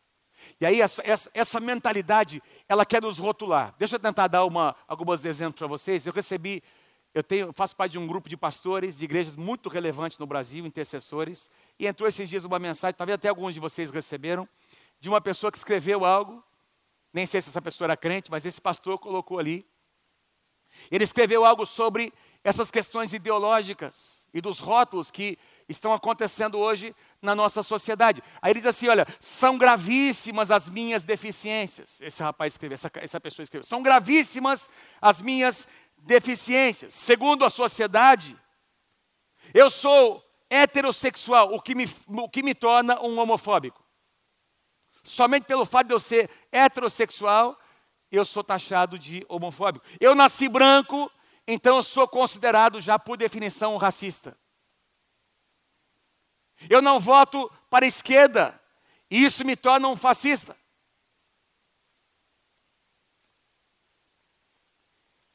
[0.60, 3.76] E aí essa, essa, essa mentalidade, ela quer nos rotular.
[3.78, 6.06] Deixa eu tentar dar uma, alguns exemplos para vocês.
[6.06, 6.64] Eu recebi,
[7.14, 10.66] eu tenho, faço parte de um grupo de pastores de igrejas muito relevantes no Brasil,
[10.66, 14.48] intercessores, e entrou esses dias uma mensagem, talvez até alguns de vocês receberam,
[15.06, 16.44] de uma pessoa que escreveu algo,
[17.13, 19.63] nem sei se essa pessoa era crente, mas esse pastor colocou ali.
[20.89, 22.12] Ele escreveu algo sobre
[22.44, 25.38] essas questões ideológicas e dos rótulos que
[25.70, 28.24] estão acontecendo hoje na nossa sociedade.
[28.41, 32.02] Aí ele diz assim: olha, são gravíssimas as minhas deficiências.
[32.02, 34.68] Esse rapaz escreveu, essa, essa pessoa escreveu: são gravíssimas
[35.00, 35.68] as minhas
[36.00, 36.96] deficiências.
[36.96, 38.36] Segundo a sociedade,
[39.54, 43.85] eu sou heterossexual, o que me, o que me torna um homofóbico.
[45.06, 47.58] Somente pelo fato de eu ser heterossexual,
[48.12, 49.86] eu sou taxado de homofóbico.
[50.00, 51.12] Eu nasci branco,
[51.48, 54.36] então eu sou considerado já por definição racista.
[56.70, 58.60] Eu não voto para a esquerda,
[59.12, 60.58] e isso me torna um fascista.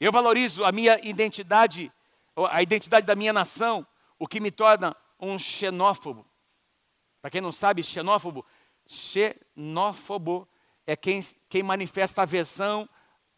[0.00, 1.92] Eu valorizo a minha identidade,
[2.50, 3.86] a identidade da minha nação,
[4.18, 6.28] o que me torna um xenófobo.
[7.20, 8.44] Para quem não sabe, xenófobo
[8.90, 10.48] xenófobo
[10.86, 12.88] é quem, quem manifesta aversão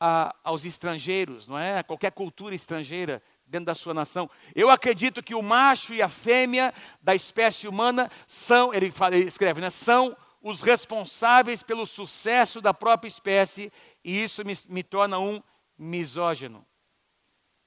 [0.00, 1.78] a, aos estrangeiros, não é?
[1.78, 4.30] A qualquer cultura estrangeira dentro da sua nação.
[4.54, 9.26] Eu acredito que o macho e a fêmea da espécie humana são, ele, fala, ele
[9.26, 9.68] escreve, né?
[9.68, 13.70] São os responsáveis pelo sucesso da própria espécie
[14.02, 15.42] e isso me, me torna um
[15.76, 16.66] misógino.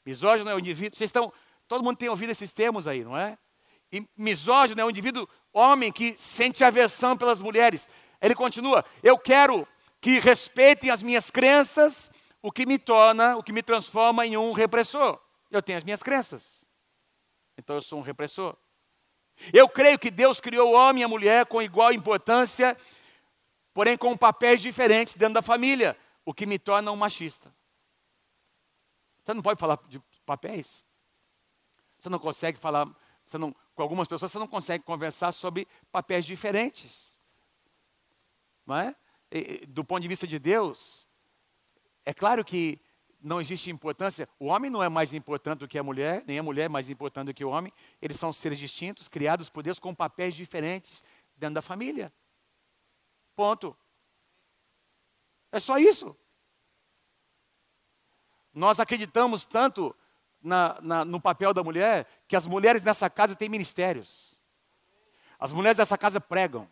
[0.04, 0.98] Misógino é o indivíduo.
[0.98, 1.32] Vocês estão,
[1.68, 3.38] todo mundo tem ouvido esses termos aí, não é?
[4.18, 7.90] Misógino é um indivíduo homem que sente aversão pelas mulheres.
[8.22, 9.68] Ele continua: Eu quero
[10.02, 14.52] que respeitem as minhas crenças, o que me torna, o que me transforma em um
[14.52, 15.20] repressor.
[15.50, 16.66] Eu tenho as minhas crenças,
[17.58, 18.56] então eu sou um repressor.
[19.54, 22.76] Eu creio que Deus criou o homem e a mulher com igual importância,
[23.74, 27.54] porém com papéis diferentes dentro da família, o que me torna um machista.
[29.24, 30.86] Você não pode falar de papéis.
[31.98, 32.88] Você não consegue falar,
[33.26, 37.20] você não, com algumas pessoas você não consegue conversar sobre papéis diferentes.
[38.66, 38.96] Não é?
[39.30, 41.08] E, do ponto de vista de Deus,
[42.06, 42.80] é claro que
[43.22, 44.30] não existe importância.
[44.40, 46.90] O homem não é mais importante do que a mulher, nem a mulher é mais
[46.90, 47.74] importante do que o homem.
[48.02, 51.04] Eles são seres distintos, criados por Deus com papéis diferentes
[51.36, 52.14] dentro da família.
[53.36, 53.76] Ponto.
[55.52, 56.16] É só isso.
[58.54, 59.94] Nós acreditamos tanto
[60.46, 64.40] na, na, no papel da mulher que as mulheres nessa casa têm ministérios.
[65.40, 66.70] As mulheres dessa casa pregam.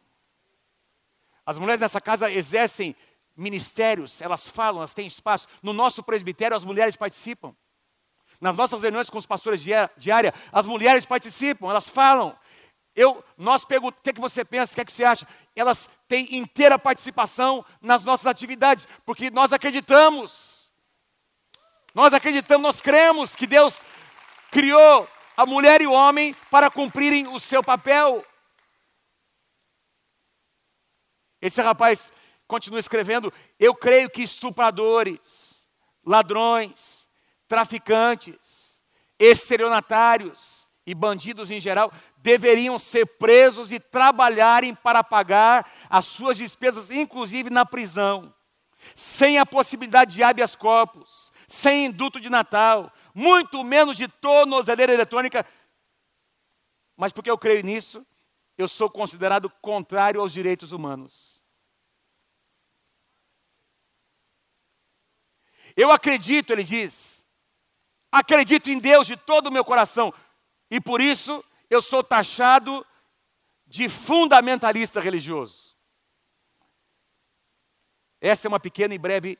[1.46, 2.96] As mulheres nessa casa exercem
[3.36, 5.48] ministérios, elas falam, elas têm espaço.
[5.62, 7.54] No nosso presbitério, as mulheres participam.
[8.40, 9.62] Nas nossas reuniões com os pastores
[9.98, 12.38] diária, as mulheres participam, elas falam.
[12.96, 15.28] Eu, nós perguntamos, o que, é que você pensa, o que, é que você acha?
[15.56, 20.63] Elas têm inteira participação nas nossas atividades, porque nós acreditamos
[21.94, 23.82] nós acreditamos, nós cremos que Deus
[24.52, 28.26] criou a mulher e o homem para cumprirem o seu papel.
[31.42, 32.14] Esse rapaz
[32.48, 35.70] continua escrevendo: Eu creio que estupradores,
[36.06, 37.10] ladrões,
[37.48, 38.82] traficantes,
[39.20, 46.90] estelionatários e bandidos em geral deveriam ser presos e trabalharem para pagar as suas despesas,
[46.90, 48.34] inclusive na prisão,
[48.96, 55.46] sem a possibilidade de habeas corpus, sem induto de Natal, muito menos de tornozeleira eletrônica.
[56.98, 58.04] Mas porque eu creio nisso,
[58.58, 61.40] eu sou considerado contrário aos direitos humanos.
[65.76, 67.24] Eu acredito, ele diz,
[68.12, 70.12] acredito em Deus de todo o meu coração,
[70.72, 72.84] e por isso eu sou taxado
[73.68, 75.78] de fundamentalista religioso.
[78.20, 79.38] Essa é uma pequena e breve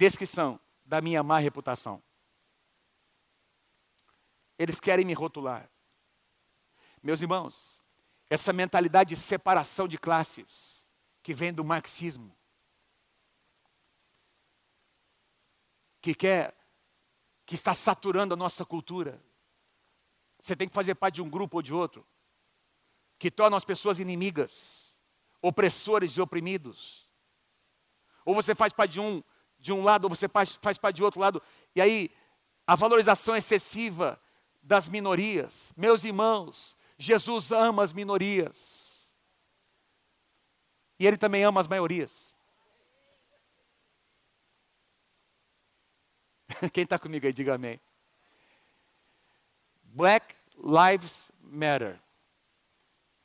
[0.00, 2.02] descrição da minha má reputação.
[4.58, 5.70] Eles querem me rotular.
[7.02, 7.82] Meus irmãos,
[8.30, 10.90] essa mentalidade de separação de classes
[11.22, 12.34] que vem do marxismo,
[16.00, 16.56] que quer,
[17.44, 19.22] que está saturando a nossa cultura.
[20.38, 22.06] Você tem que fazer parte de um grupo ou de outro,
[23.18, 24.98] que torna as pessoas inimigas,
[25.42, 27.06] opressores e oprimidos.
[28.24, 29.22] Ou você faz parte de um,
[29.60, 31.42] de um lado, ou você faz, parte de outro lado.
[31.74, 32.10] E aí,
[32.66, 34.20] a valorização excessiva
[34.62, 35.72] das minorias.
[35.76, 39.12] Meus irmãos, Jesus ama as minorias.
[40.98, 42.36] E Ele também ama as maiorias.
[46.72, 47.80] Quem está comigo aí, diga amém.
[49.82, 52.00] Black Lives Matter.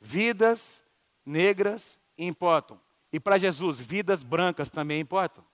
[0.00, 0.84] Vidas
[1.24, 2.80] negras importam.
[3.12, 5.44] E para Jesus, vidas brancas também importam.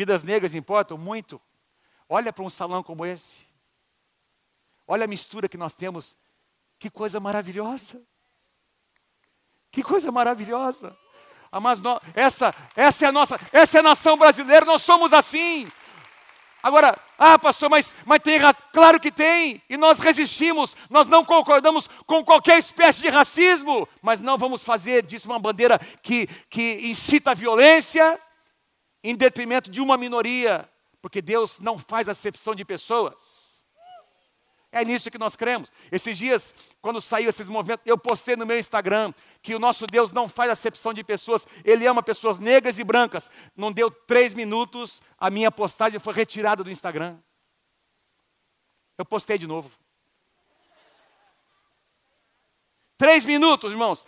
[0.00, 1.38] Vidas negras importam muito.
[2.08, 3.46] Olha para um salão como esse.
[4.88, 6.16] Olha a mistura que nós temos.
[6.78, 8.02] Que coisa maravilhosa.
[9.70, 10.96] Que coisa maravilhosa.
[11.60, 15.68] Mas nós, essa, essa é a nossa, essa é a nação brasileira, nós somos assim.
[16.62, 18.38] Agora, ah, pastor, mas, mas tem
[18.72, 24.18] Claro que tem, e nós resistimos, nós não concordamos com qualquer espécie de racismo, mas
[24.18, 28.18] não vamos fazer disso uma bandeira que, que incita a violência
[29.02, 30.68] em detrimento de uma minoria,
[31.00, 33.50] porque Deus não faz acepção de pessoas.
[34.72, 35.70] É nisso que nós cremos.
[35.90, 40.12] Esses dias, quando saiu esses movimentos, eu postei no meu Instagram que o nosso Deus
[40.12, 43.28] não faz acepção de pessoas, Ele ama pessoas negras e brancas.
[43.56, 47.18] Não deu três minutos, a minha postagem foi retirada do Instagram.
[48.96, 49.70] Eu postei de novo.
[52.96, 54.06] Três minutos, irmãos.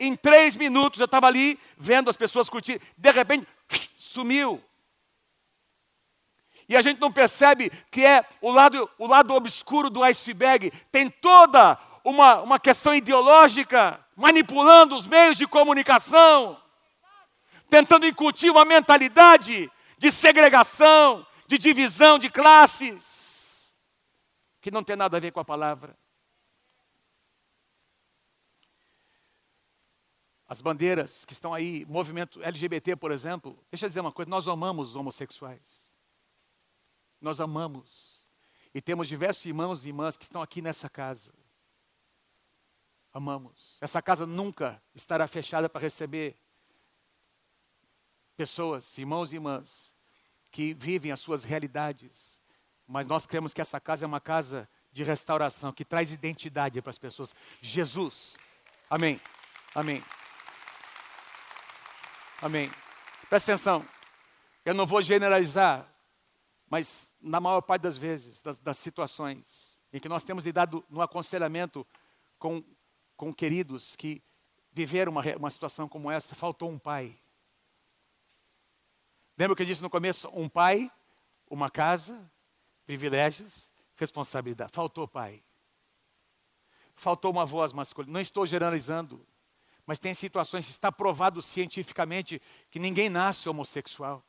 [0.00, 2.82] em três minutos eu estava ali vendo as pessoas curtir.
[2.98, 3.46] De repente,
[3.98, 4.62] sumiu.
[6.68, 10.72] E a gente não percebe que é o lado, o lado obscuro do iceberg.
[10.90, 16.60] Tem toda uma, uma questão ideológica manipulando os meios de comunicação,
[17.68, 23.76] tentando incutir uma mentalidade de segregação, de divisão de classes,
[24.60, 25.96] que não tem nada a ver com a palavra.
[30.48, 34.46] As bandeiras que estão aí, movimento LGBT, por exemplo, deixa eu dizer uma coisa: nós
[34.46, 35.90] amamos os homossexuais.
[37.20, 38.26] Nós amamos.
[38.72, 41.32] E temos diversos irmãos e irmãs que estão aqui nessa casa.
[43.12, 43.78] Amamos.
[43.80, 46.36] Essa casa nunca estará fechada para receber
[48.36, 49.94] pessoas, irmãos e irmãs,
[50.52, 52.38] que vivem as suas realidades.
[52.86, 56.90] Mas nós cremos que essa casa é uma casa de restauração, que traz identidade para
[56.90, 57.34] as pessoas.
[57.60, 58.36] Jesus.
[58.88, 59.20] Amém.
[59.74, 60.02] Amém.
[62.40, 62.70] Amém.
[63.30, 63.86] Presta atenção.
[64.64, 65.90] Eu não vou generalizar,
[66.68, 71.00] mas na maior parte das vezes, das, das situações em que nós temos lidado no
[71.00, 71.86] aconselhamento
[72.38, 72.62] com,
[73.16, 74.22] com queridos que
[74.70, 77.18] viveram uma, uma situação como essa, faltou um pai.
[79.38, 80.28] Lembra que eu disse no começo?
[80.34, 80.90] Um pai,
[81.48, 82.30] uma casa,
[82.84, 84.72] privilégios, responsabilidade.
[84.74, 85.42] Faltou pai.
[86.94, 88.12] Faltou uma voz masculina.
[88.12, 89.26] Não estou generalizando,
[89.86, 94.24] mas tem situações, está provado cientificamente que ninguém nasce homossexual.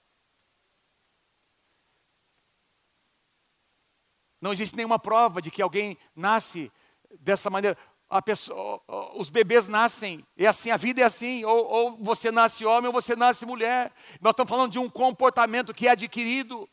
[4.40, 6.72] Não existe nenhuma prova de que alguém nasce
[7.20, 7.76] dessa maneira.
[8.24, 8.82] Pessoa,
[9.16, 12.94] os bebês nascem, é assim, a vida é assim, ou, ou, você nasce homem ou
[12.94, 13.92] você nasce mulher.
[14.22, 16.70] Nós estamos falando de um comportamento que é adquirido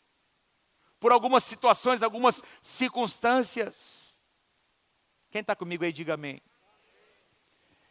[1.01, 4.23] por algumas situações, algumas circunstâncias.
[5.29, 6.41] Quem está comigo aí, diga amém.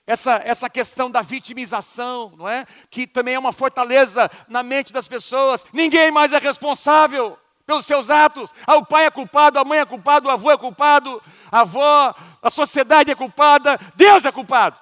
[0.06, 2.66] Essa, essa questão da vitimização, não é?
[2.90, 5.66] Que também é uma fortaleza na mente das pessoas.
[5.72, 8.54] Ninguém mais é responsável pelos seus atos.
[8.68, 12.14] Ah, o pai é culpado, a mãe é culpado, o avô é culpado, a avó,
[12.42, 14.78] a sociedade é culpada, Deus é culpado.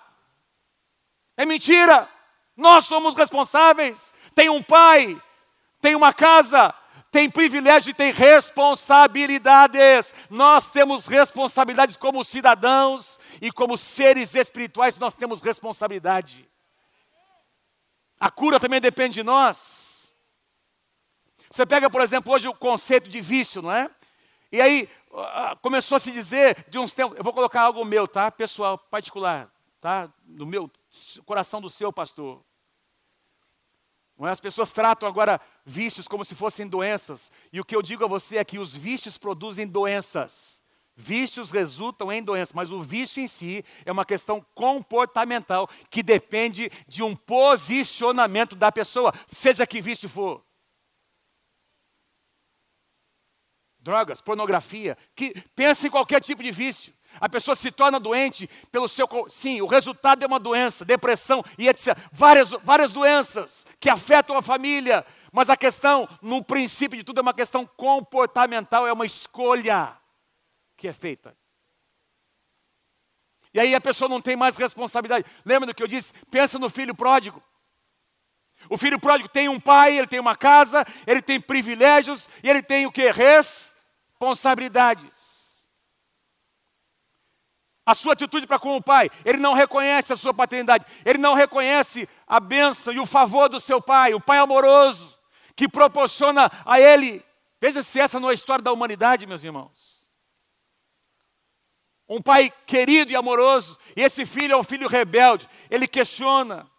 [1.38, 2.10] É mentira.
[2.58, 4.14] Nós somos responsáveis.
[4.34, 5.22] Tem um pai,
[5.82, 6.74] tem uma casa,
[7.12, 10.14] tem privilégio e tem responsabilidades.
[10.30, 16.50] Nós temos responsabilidades como cidadãos e como seres espirituais, nós temos responsabilidade.
[18.18, 20.14] A cura também depende de nós.
[21.50, 23.90] Você pega, por exemplo, hoje o conceito de vício, não é?
[24.52, 24.90] E aí
[25.62, 28.32] começou a se dizer de uns tempos, eu vou colocar algo meu, tá?
[28.32, 29.52] Pessoal, particular,
[29.82, 30.10] tá?
[30.24, 30.72] Do meu
[31.26, 32.42] coração do seu pastor.
[34.28, 34.32] É?
[34.32, 37.32] As pessoas tratam agora vícios como se fossem doenças.
[37.52, 40.62] E o que eu digo a você é que os vícios produzem doenças.
[40.96, 46.70] Vícios resultam em doenças, mas o vício em si é uma questão comportamental que depende
[46.88, 50.46] de um posicionamento da pessoa, seja que vício for.
[53.80, 56.94] Drogas, pornografia, que pensa em qualquer tipo de vício.
[57.20, 59.08] A pessoa se torna doente pelo seu.
[59.28, 61.98] Sim, o resultado é uma doença, depressão e etc.
[62.12, 65.06] Várias, várias doenças que afetam a família.
[65.32, 69.98] Mas a questão, no princípio de tudo, é uma questão comportamental, é uma escolha
[70.78, 71.36] que é feita.
[73.54, 75.26] E aí a pessoa não tem mais responsabilidade.
[75.46, 76.14] Lembra do que eu disse?
[76.32, 77.44] Pensa no filho pródigo.
[78.70, 82.62] O filho pródigo tem um pai, ele tem uma casa, ele tem privilégios e ele
[82.62, 83.12] tem o que?
[83.12, 85.12] Responsabilidades
[87.86, 89.10] a sua atitude para com o pai.
[89.26, 90.86] Ele não reconhece a sua paternidade.
[91.06, 95.18] Ele não reconhece a bênção e o favor do seu pai, o pai amoroso,
[95.56, 97.24] que proporciona a ele.
[97.60, 100.02] Veja se essa não é a história da humanidade, meus irmãos.
[102.08, 105.48] Um pai querido e amoroso, e esse filho é um filho rebelde.
[105.70, 106.70] Ele questiona.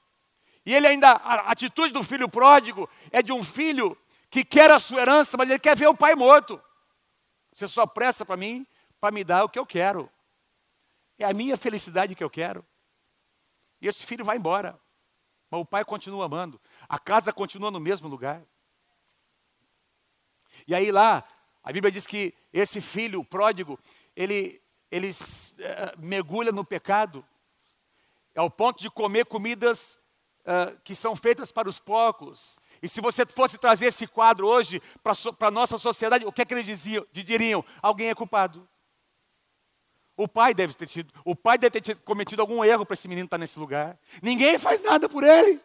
[0.65, 3.97] E ele ainda, a atitude do filho pródigo é de um filho
[4.31, 6.61] que quer a sua herança, mas ele quer ver o pai morto.
[7.53, 8.67] Você só presta para mim
[9.01, 10.09] para me dar o que eu quero.
[11.19, 12.65] É a minha felicidade que eu quero.
[13.81, 14.81] E esse filho vai embora.
[15.51, 16.61] Mas o pai continua amando.
[16.89, 18.43] A casa continua no mesmo lugar.
[20.67, 21.25] E aí lá,
[21.63, 23.79] a Bíblia diz que esse filho pródigo,
[24.17, 27.25] ele, ele uh, mergulha no pecado,
[28.35, 29.99] ao ponto de comer comidas
[30.41, 32.59] uh, que são feitas para os porcos.
[32.83, 36.45] E se você fosse trazer esse quadro hoje para a nossa sociedade, o que é
[36.45, 37.65] que eles diziam, diriam?
[37.81, 38.69] Alguém é culpado.
[40.17, 43.25] O pai deve ter tido, o pai deve ter cometido algum erro para esse menino
[43.25, 43.99] estar nesse lugar.
[44.23, 45.61] Ninguém faz nada por ele.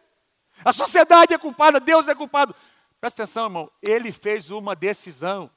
[0.64, 2.54] A sociedade é culpada, Deus é culpado.
[3.00, 3.70] Presta atenção, irmão.
[3.82, 5.50] Ele fez uma decisão.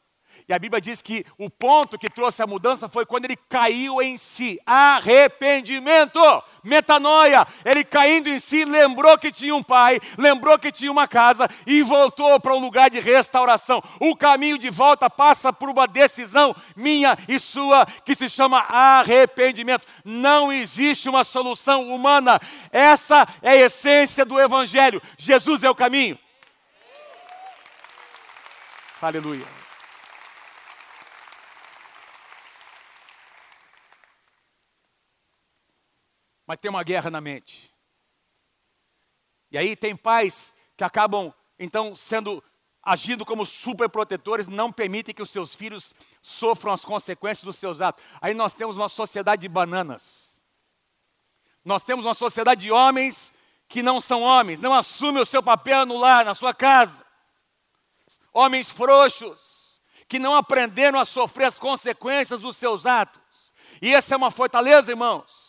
[0.47, 4.01] E a Bíblia diz que o ponto que trouxe a mudança foi quando ele caiu
[4.01, 4.59] em si.
[4.65, 6.19] Arrependimento,
[6.63, 7.47] metanoia.
[7.63, 11.81] Ele caindo em si, lembrou que tinha um pai, lembrou que tinha uma casa e
[11.81, 13.81] voltou para um lugar de restauração.
[13.99, 19.87] O caminho de volta passa por uma decisão minha e sua que se chama arrependimento.
[20.03, 22.39] Não existe uma solução humana.
[22.71, 25.01] Essa é a essência do Evangelho.
[25.17, 26.17] Jesus é o caminho.
[29.01, 29.60] Aleluia.
[36.51, 37.73] Mas tem uma guerra na mente.
[39.49, 42.43] E aí tem pais que acabam então sendo
[42.83, 48.03] agindo como superprotetores, não permitem que os seus filhos sofram as consequências dos seus atos.
[48.19, 50.41] Aí nós temos uma sociedade de bananas.
[51.63, 53.31] Nós temos uma sociedade de homens
[53.69, 57.05] que não são homens, não assumem o seu papel no lar, na sua casa.
[58.33, 63.53] Homens frouxos, que não aprenderam a sofrer as consequências dos seus atos.
[63.81, 65.40] E essa é uma fortaleza, irmãos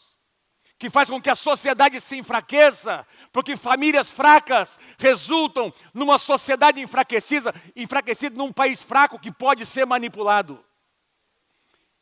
[0.82, 7.54] que faz com que a sociedade se enfraqueça, porque famílias fracas resultam numa sociedade enfraquecida,
[7.76, 10.64] enfraquecida num país fraco que pode ser manipulado.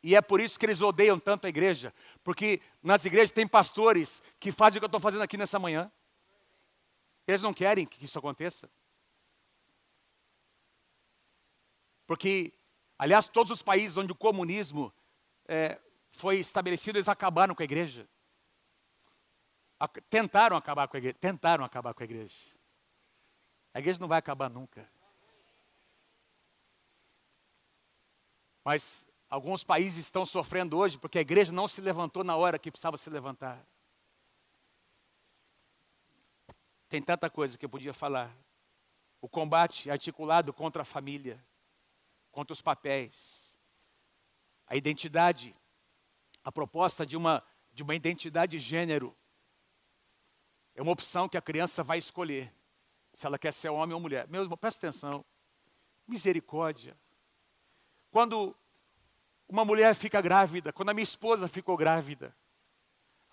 [0.01, 4.19] E é por isso que eles odeiam tanto a igreja, porque nas igrejas tem pastores
[4.39, 5.91] que fazem o que eu estou fazendo aqui nessa manhã.
[7.27, 8.67] Eles não querem que isso aconteça.
[12.07, 12.51] Porque,
[12.97, 14.91] aliás, todos os países onde o comunismo
[15.47, 15.79] é,
[16.09, 18.09] foi estabelecido, eles acabaram com a igreja.
[20.09, 21.17] Tentaram acabar com a igreja.
[21.19, 22.35] Tentaram acabar com a igreja.
[23.73, 24.87] A igreja não vai acabar nunca.
[28.63, 32.69] Mas alguns países estão sofrendo hoje porque a igreja não se levantou na hora que
[32.69, 33.65] precisava se levantar.
[36.87, 38.35] Tem tanta coisa que eu podia falar.
[39.21, 41.43] O combate articulado contra a família,
[42.31, 43.55] contra os papéis,
[44.67, 45.55] a identidade,
[46.43, 49.15] a proposta de uma, de uma identidade de gênero
[50.75, 52.53] é uma opção que a criança vai escolher.
[53.13, 54.27] Se ela quer ser homem ou mulher.
[54.29, 55.25] Meu irmão, presta atenção.
[56.07, 56.97] Misericórdia.
[58.09, 58.55] Quando
[59.47, 62.35] uma mulher fica grávida, quando a minha esposa ficou grávida,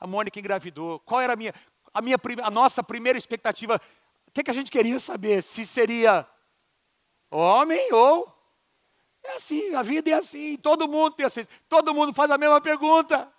[0.00, 1.54] a Mônica engravidou, qual era a minha,
[1.94, 3.80] a, minha, a nossa primeira expectativa?
[4.26, 5.42] O que, que a gente queria saber?
[5.42, 6.28] Se seria
[7.30, 8.36] homem ou.
[9.22, 12.60] É assim, a vida é assim, todo mundo tem assim, todo mundo faz a mesma
[12.60, 13.30] pergunta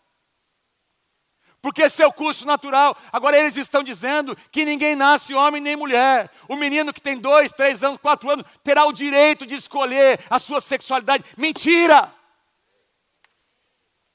[1.62, 2.96] porque esse é o curso natural.
[3.12, 6.32] Agora eles estão dizendo que ninguém nasce homem nem mulher.
[6.48, 10.40] O menino que tem dois, três anos, quatro anos, terá o direito de escolher a
[10.40, 11.24] sua sexualidade.
[11.38, 12.14] Mentira!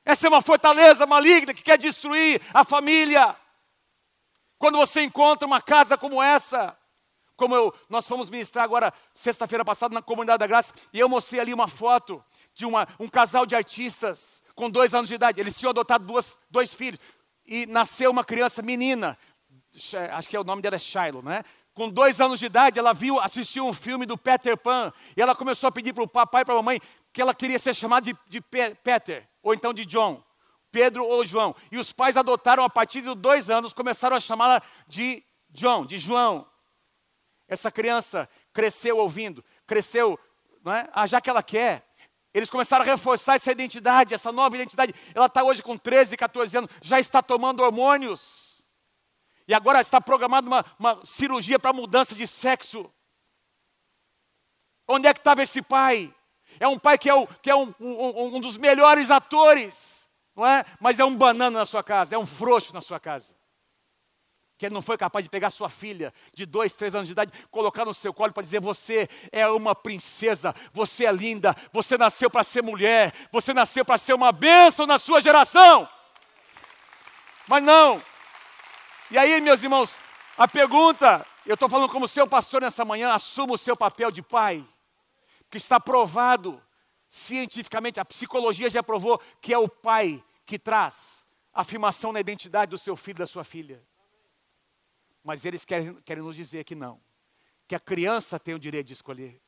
[0.05, 3.37] Essa é uma fortaleza maligna que quer destruir a família.
[4.59, 6.77] Quando você encontra uma casa como essa,
[7.37, 11.41] Como eu, nós fomos ministrar agora, sexta-feira passada, na Comunidade da Graça, e eu mostrei
[11.41, 12.25] ali uma foto
[12.55, 15.41] de uma, um casal de artistas com dois anos de idade.
[15.41, 17.01] Eles tinham adotado duas, dois filhos.
[17.47, 19.19] E nasceu uma criança menina,
[20.13, 21.43] acho que é o nome dela é Shiloh, né?
[21.75, 25.35] Com dois anos de idade, ela viu, assistiu um filme do Peter Pan, e ela
[25.35, 26.81] começou a pedir para o papai e para a mamãe
[27.13, 30.23] que ela queria ser chamada de, de Peter, ou então de John,
[30.71, 31.55] Pedro ou João.
[31.71, 35.99] E os pais adotaram a partir de dois anos, começaram a chamá-la de John, de
[35.99, 36.47] João.
[37.47, 40.19] Essa criança cresceu ouvindo, cresceu,
[40.65, 40.89] não é?
[40.93, 41.87] Ah, já que ela quer.
[42.35, 44.93] Eles começaram a reforçar essa identidade, essa nova identidade.
[45.15, 48.65] Ela está hoje com 13, 14 anos, já está tomando hormônios.
[49.47, 52.93] E agora está programada uma, uma cirurgia para mudança de sexo.
[54.89, 56.13] Onde é que estava esse pai?
[56.59, 60.45] É um pai que é, o, que é um, um, um dos melhores atores, não
[60.45, 60.65] é?
[60.81, 63.35] Mas é um banana na sua casa, é um frouxo na sua casa
[64.57, 67.33] que ele não foi capaz de pegar sua filha de dois, três anos de idade,
[67.51, 72.31] colocar no seu colo para dizer: Você é uma princesa, você é linda, você nasceu
[72.31, 75.89] para ser mulher, você nasceu para ser uma bênção na sua geração.
[77.47, 78.03] Mas não.
[79.11, 79.99] E aí, meus irmãos,
[80.37, 84.23] a pergunta, eu estou falando como seu pastor nessa manhã, assuma o seu papel de
[84.23, 84.65] pai,
[85.51, 86.61] que está provado
[87.09, 92.79] cientificamente, a psicologia já provou que é o pai que traz afirmação na identidade do
[92.79, 93.81] seu filho, da sua filha.
[95.25, 97.01] Mas eles querem, querem nos dizer que não,
[97.67, 99.41] que a criança tem o direito de escolher.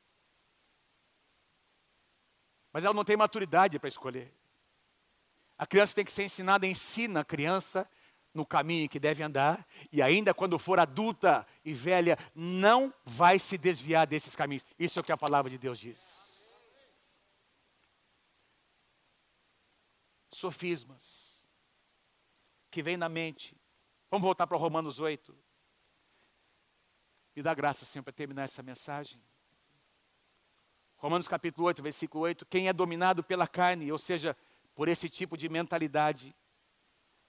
[2.73, 4.35] Mas ela não tem maturidade para escolher.
[5.59, 7.89] A criança tem que ser ensinada, ensina a criança
[8.33, 13.57] no caminho que deve andar, e ainda quando for adulta e velha, não vai se
[13.57, 14.67] desviar desses caminhos.
[14.79, 15.99] Isso é o que a palavra de Deus diz.
[20.31, 21.43] Sofismas
[22.71, 23.57] que vem na mente.
[24.11, 25.46] Vamos voltar para Romanos 8.
[27.37, 29.21] Me dá graça, Senhor, para terminar essa mensagem.
[30.97, 32.47] Romanos capítulo 8, versículo 8.
[32.47, 34.35] Quem é dominado pela carne, ou seja,
[34.75, 36.35] por esse tipo de mentalidade,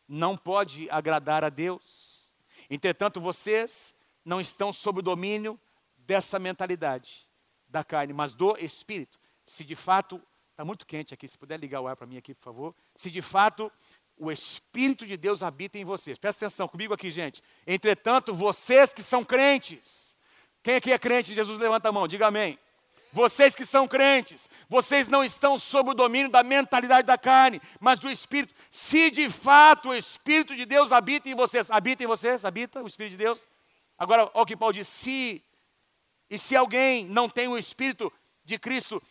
[0.08, 2.32] não pode agradar a Deus.
[2.70, 3.94] Entretanto, vocês
[4.24, 5.60] não estão sob o domínio
[5.98, 7.28] dessa mentalidade
[7.68, 9.20] da carne, mas do Espírito.
[9.44, 12.34] Se de fato, está muito quente aqui, se puder ligar o ar para mim aqui,
[12.34, 12.76] por favor.
[12.96, 13.70] Se de fato
[14.18, 16.18] o Espírito de Deus habita em vocês.
[16.18, 17.42] Presta atenção comigo aqui, gente.
[17.66, 20.16] Entretanto, vocês que são crentes,
[20.64, 21.36] quem aqui é crente?
[21.36, 22.58] Jesus levanta a mão, diga amém.
[23.14, 28.00] Vocês que são crentes, vocês não estão sob o domínio da mentalidade da carne, mas
[28.00, 28.54] do Espírito.
[28.70, 32.88] Se de fato o Espírito de Deus habita em vocês, habita em vocês, habita o
[32.88, 33.46] Espírito de Deus.
[33.98, 35.44] Agora, olha o que Paulo diz: se,
[36.30, 38.12] e se alguém não tem o Espírito
[38.44, 39.02] de Cristo,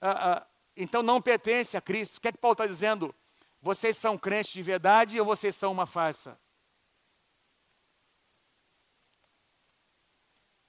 [0.00, 0.46] ah, ah,
[0.76, 2.18] então não pertence a Cristo.
[2.18, 3.14] O que é que Paulo está dizendo?
[3.62, 6.38] Vocês são crentes de verdade ou vocês são uma farsa?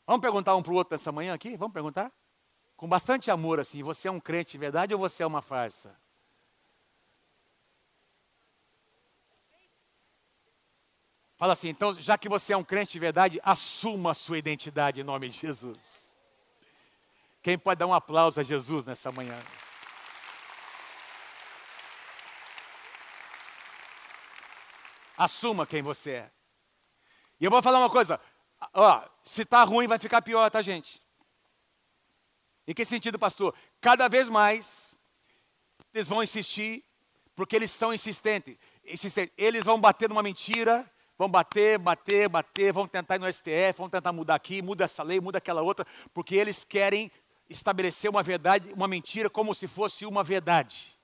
[0.06, 1.56] Vamos perguntar um para o outro nessa manhã aqui?
[1.56, 2.12] Vamos perguntar?
[2.76, 5.98] Com bastante amor, assim, você é um crente de verdade ou você é uma farsa?
[11.38, 15.02] Fala assim, então, já que você é um crente de verdade, assuma a sua identidade
[15.02, 16.14] em nome de Jesus.
[17.42, 19.40] Quem pode dar um aplauso a Jesus nessa manhã?
[25.22, 26.32] Assuma quem você é.
[27.40, 28.20] E eu vou falar uma coisa,
[28.74, 31.00] ó, se está ruim vai ficar pior, tá gente?
[32.66, 33.54] Em que sentido, pastor?
[33.80, 34.98] Cada vez mais
[35.94, 36.84] eles vão insistir,
[37.36, 38.58] porque eles são insistentes.
[38.84, 39.32] insistentes.
[39.38, 43.92] Eles vão bater numa mentira, vão bater, bater, bater, vão tentar ir no STF, vão
[43.92, 47.12] tentar mudar aqui, muda essa lei, muda aquela outra, porque eles querem
[47.48, 51.00] estabelecer uma verdade, uma mentira como se fosse uma verdade.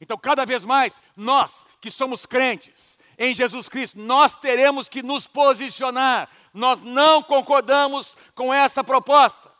[0.00, 5.26] Então, cada vez mais, nós que somos crentes, em Jesus Cristo, nós teremos que nos
[5.26, 6.28] posicionar.
[6.52, 9.52] Nós não concordamos com essa proposta.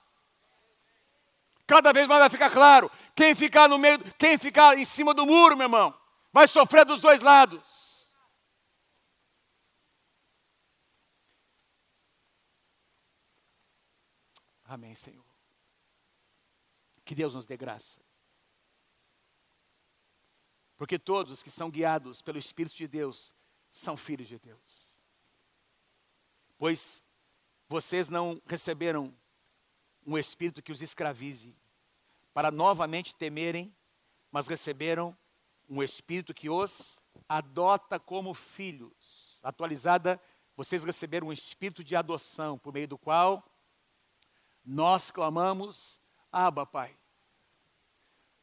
[1.67, 2.91] Cada vez mais vai ficar claro.
[3.15, 5.95] Quem ficar no meio, quem ficar em cima do muro, meu irmão,
[6.33, 7.63] vai sofrer dos dois lados.
[14.65, 15.25] Amém, Senhor.
[17.05, 18.01] Que Deus nos dê graça.
[20.77, 23.33] Porque todos os que são guiados pelo Espírito de Deus
[23.75, 24.97] são filhos de Deus.
[26.57, 27.03] Pois
[27.69, 29.13] vocês não receberam
[30.07, 31.57] um espírito que os escravize
[32.33, 33.75] para novamente temerem,
[34.31, 35.17] mas receberam
[35.69, 39.41] um espírito que os adota como filhos.
[39.43, 40.21] Atualizada,
[40.57, 43.45] vocês receberam um espírito de adoção, por meio do qual
[44.65, 46.01] nós clamamos:
[46.31, 46.97] Abba, Pai.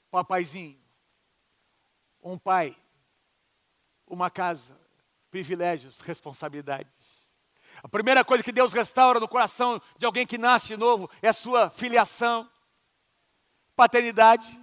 [0.09, 0.83] Papaizinho,
[2.21, 2.75] um pai,
[4.05, 4.77] uma casa,
[5.31, 7.31] privilégios, responsabilidades.
[7.81, 11.29] A primeira coisa que Deus restaura no coração de alguém que nasce de novo é
[11.29, 12.47] a sua filiação,
[13.75, 14.59] paternidade.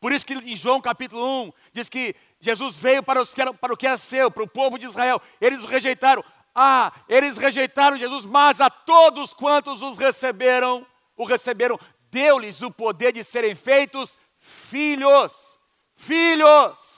[0.00, 3.54] Por isso que em João capítulo 1 diz que Jesus veio para, os que era,
[3.54, 5.22] para o que era seu, para o povo de Israel.
[5.40, 6.22] Eles rejeitaram.
[6.54, 10.84] Ah, eles rejeitaram Jesus, mas a todos quantos os receberam,
[11.16, 11.78] o receberam,
[12.10, 15.56] deu-lhes o poder de serem feitos filhos.
[15.94, 16.97] Filhos!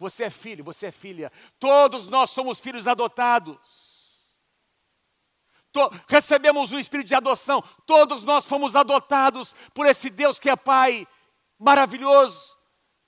[0.00, 1.30] Você é filho, você é filha.
[1.58, 3.58] Todos nós somos filhos adotados.
[5.72, 7.62] To recebemos o espírito de adoção.
[7.86, 11.06] Todos nós fomos adotados por esse Deus que é Pai
[11.58, 12.58] maravilhoso.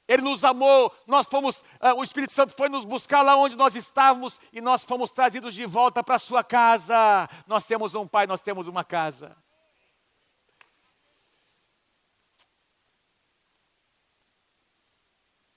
[0.07, 3.75] Ele nos amou, nós fomos, uh, o Espírito Santo foi nos buscar lá onde nós
[3.75, 7.27] estávamos e nós fomos trazidos de volta para sua casa.
[7.47, 9.35] Nós temos um pai, nós temos uma casa.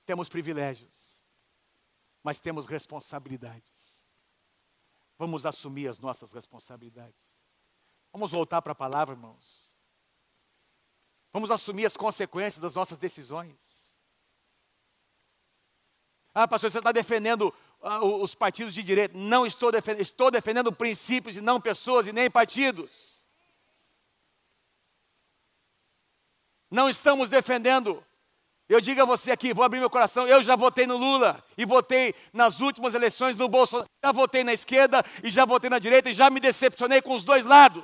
[0.05, 0.94] Temos privilégios,
[2.25, 4.01] mas temos responsabilidades.
[5.15, 7.21] Vamos assumir as nossas responsabilidades.
[8.11, 9.71] Vamos voltar para a palavra, irmãos.
[11.31, 13.55] Vamos assumir as consequências das nossas decisões.
[16.33, 19.15] Ah, pastor, você está defendendo uh, os partidos de direita.
[19.15, 23.23] Não estou defendendo, estou defendendo princípios e não pessoas e nem partidos.
[26.71, 28.03] Não estamos defendendo
[28.67, 31.65] eu digo a você aqui, vou abrir meu coração, eu já votei no Lula e
[31.65, 36.09] votei nas últimas eleições no Bolsonaro, já votei na esquerda e já votei na direita
[36.09, 37.83] e já me decepcionei com os dois lados.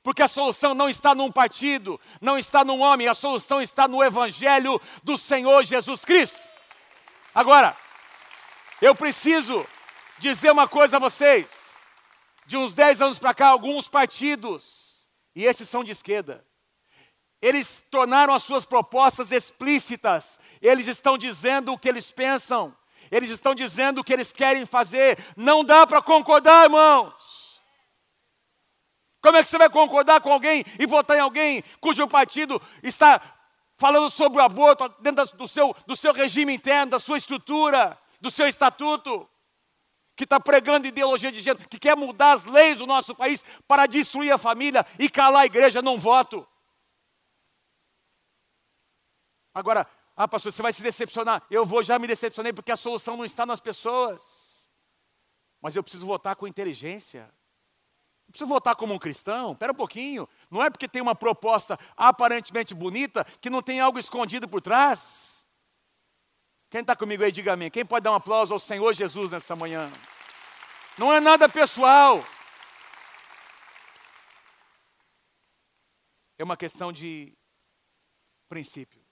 [0.00, 4.02] Porque a solução não está num partido, não está num homem, a solução está no
[4.02, 6.38] evangelho do Senhor Jesus Cristo.
[7.34, 7.76] Agora,
[8.80, 9.66] eu preciso
[10.18, 11.76] dizer uma coisa a vocês.
[12.46, 16.47] De uns 10 anos para cá, alguns partidos, e esses são de esquerda,
[17.40, 20.40] eles tornaram as suas propostas explícitas.
[20.60, 22.76] Eles estão dizendo o que eles pensam.
[23.10, 25.18] Eles estão dizendo o que eles querem fazer.
[25.36, 27.14] Não dá para concordar, irmãos.
[29.20, 33.20] Como é que você vai concordar com alguém e votar em alguém cujo partido está
[33.76, 38.30] falando sobre o aborto dentro do seu, do seu regime interno, da sua estrutura, do
[38.30, 39.28] seu estatuto?
[40.16, 43.86] que está pregando ideologia de gênero, que quer mudar as leis do nosso país para
[43.86, 46.44] destruir a família e calar a igreja, não voto.
[49.58, 51.42] Agora, ah, pastor, você vai se decepcionar.
[51.50, 54.68] Eu vou, já me decepcionei porque a solução não está nas pessoas.
[55.60, 57.28] Mas eu preciso votar com inteligência.
[58.28, 59.50] Eu preciso votar como um cristão.
[59.52, 60.28] Espera um pouquinho.
[60.48, 65.44] Não é porque tem uma proposta aparentemente bonita que não tem algo escondido por trás.
[66.70, 67.68] Quem está comigo aí, diga amém.
[67.68, 69.90] Quem pode dar um aplauso ao Senhor Jesus nessa manhã?
[70.96, 72.24] Não é nada pessoal.
[76.38, 77.36] É uma questão de
[78.48, 79.07] princípio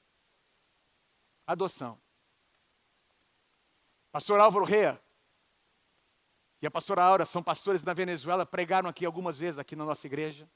[1.47, 1.99] adoção.
[4.11, 5.01] Pastor Álvaro Rea
[6.61, 10.07] e a pastora Aura são pastores na Venezuela, pregaram aqui algumas vezes aqui na nossa
[10.07, 10.49] igreja.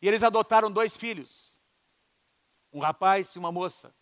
[0.00, 1.56] E eles adotaram dois filhos,
[2.72, 3.94] um rapaz e uma moça.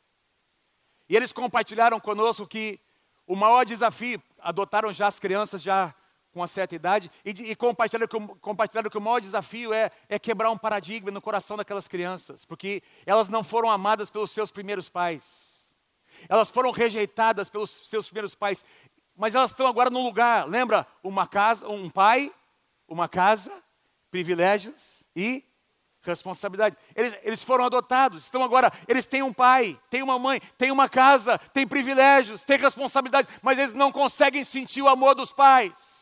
[1.08, 2.80] E eles compartilharam conosco que
[3.26, 5.94] o maior desafio, adotaram já as crianças já
[6.32, 10.18] com uma certa idade, e, e compartilharam, que, compartilharam que o maior desafio é, é
[10.18, 14.88] quebrar um paradigma no coração daquelas crianças, porque elas não foram amadas pelos seus primeiros
[14.88, 15.51] pais.
[16.28, 18.64] Elas foram rejeitadas pelos seus primeiros pais,
[19.16, 20.86] mas elas estão agora num lugar, lembra?
[21.02, 22.32] Uma casa, um pai,
[22.88, 23.52] uma casa,
[24.10, 25.44] privilégios e
[26.02, 26.76] responsabilidade.
[26.94, 30.88] Eles, eles, foram adotados, estão agora, eles têm um pai, têm uma mãe, têm uma
[30.88, 36.01] casa, têm privilégios, têm responsabilidade, mas eles não conseguem sentir o amor dos pais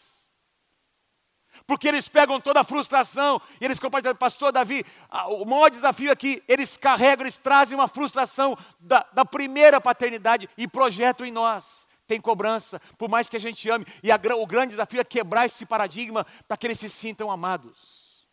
[1.71, 4.17] porque eles pegam toda a frustração e eles compartilham.
[4.17, 4.85] Pastor Davi,
[5.29, 10.51] o maior desafio é que eles carregam, eles trazem uma frustração da, da primeira paternidade
[10.59, 11.89] e projetam em nós.
[12.09, 13.87] Tem cobrança, por mais que a gente ame.
[14.03, 18.29] E a, o grande desafio é quebrar esse paradigma para que eles se sintam amados.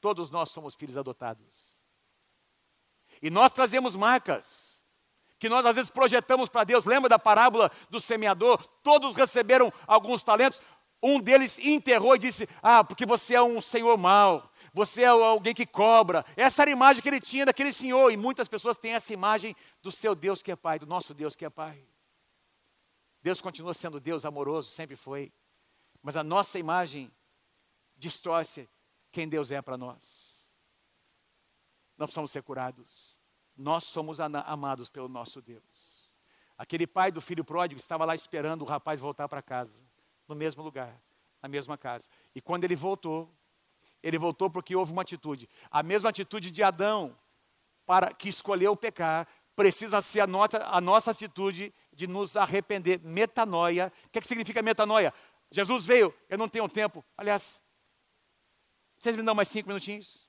[0.00, 1.78] Todos nós somos filhos adotados.
[3.20, 4.78] E nós trazemos marcas
[5.38, 6.84] que nós às vezes projetamos para Deus.
[6.84, 8.66] Lembra da parábola do semeador?
[8.82, 10.60] Todos receberam alguns talentos,
[11.02, 15.54] um deles enterrou e disse: Ah, porque você é um senhor mau, você é alguém
[15.54, 16.24] que cobra.
[16.36, 19.54] Essa era a imagem que ele tinha daquele senhor, e muitas pessoas têm essa imagem
[19.80, 21.86] do seu Deus que é Pai, do nosso Deus que é Pai.
[23.22, 25.32] Deus continua sendo Deus amoroso, sempre foi,
[26.02, 27.10] mas a nossa imagem
[27.96, 28.68] distorce
[29.12, 30.38] quem Deus é para nós.
[31.96, 33.20] Nós precisamos ser curados,
[33.56, 35.62] nós somos amados pelo nosso Deus.
[36.56, 39.82] Aquele pai do filho pródigo estava lá esperando o rapaz voltar para casa
[40.28, 41.00] no mesmo lugar,
[41.42, 42.08] na mesma casa.
[42.34, 43.28] E quando ele voltou,
[44.02, 45.48] ele voltou porque houve uma atitude.
[45.70, 47.16] A mesma atitude de Adão,
[47.86, 49.26] para que escolheu pecar,
[49.56, 50.26] precisa ser a,
[50.66, 53.00] a nossa atitude de nos arrepender.
[53.02, 53.92] Metanoia.
[54.06, 55.12] O que, é que significa metanoia?
[55.50, 57.04] Jesus veio, eu não tenho tempo.
[57.16, 57.62] Aliás,
[58.98, 60.28] vocês me dão mais cinco minutinhos?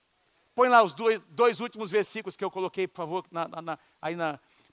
[0.56, 4.16] Põe lá os dois, dois últimos versículos que eu coloquei, por favor, na, na, aí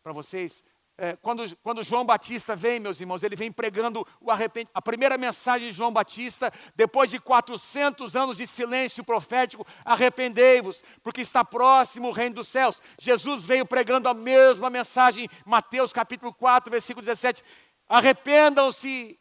[0.03, 0.64] para vocês.
[0.99, 4.73] É, quando, quando João Batista vem, meus irmãos, ele vem pregando o arrependimento.
[4.75, 11.21] A primeira mensagem de João Batista, depois de 400 anos de silêncio profético, arrependei-vos, porque
[11.21, 12.81] está próximo o reino dos céus.
[12.99, 17.45] Jesus veio pregando a mesma mensagem, Mateus capítulo 4, versículo 17.
[17.87, 19.19] Arrependam-se.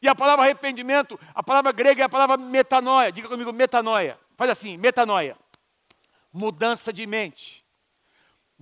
[0.00, 3.10] E a palavra arrependimento, a palavra grega é a palavra metanoia.
[3.10, 4.18] Diga comigo, metanoia.
[4.36, 5.36] Faz assim, metanoia.
[6.32, 7.61] Mudança de mente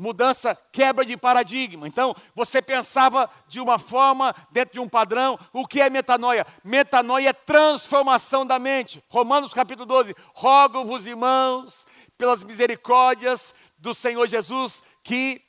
[0.00, 1.86] mudança, quebra de paradigma.
[1.86, 5.38] Então, você pensava de uma forma, dentro de um padrão.
[5.52, 6.46] O que é metanoia?
[6.64, 9.04] Metanoia é transformação da mente.
[9.08, 10.14] Romanos capítulo 12.
[10.32, 11.86] Rogo-vos, irmãos,
[12.16, 15.44] pelas misericórdias do Senhor Jesus, que.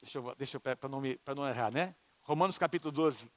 [0.00, 1.02] Deixa eu, deixa eu para não,
[1.36, 1.94] não errar, né?
[2.22, 3.30] Romanos capítulo 12.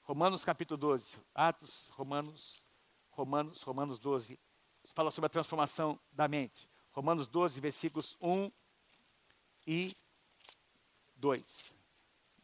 [0.00, 1.18] Romanos capítulo 12.
[1.34, 2.66] Atos, Romanos,
[3.10, 4.38] Romanos, Romanos 12.
[4.94, 6.68] Fala sobre a transformação da mente.
[6.90, 8.50] Romanos 12, versículos 1
[9.66, 9.94] e
[11.16, 11.74] 2.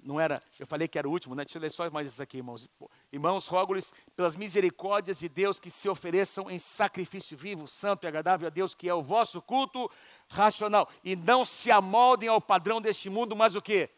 [0.00, 1.44] Não era, eu falei que era o último, né?
[1.44, 2.68] Deixa eu ler só mais isso aqui, irmãos.
[3.12, 8.46] Irmãos, rogo-lhes pelas misericórdias de Deus que se ofereçam em sacrifício vivo, santo e agradável
[8.46, 9.90] a Deus, que é o vosso culto
[10.28, 10.88] racional.
[11.02, 13.90] E não se amoldem ao padrão deste mundo, mas o que?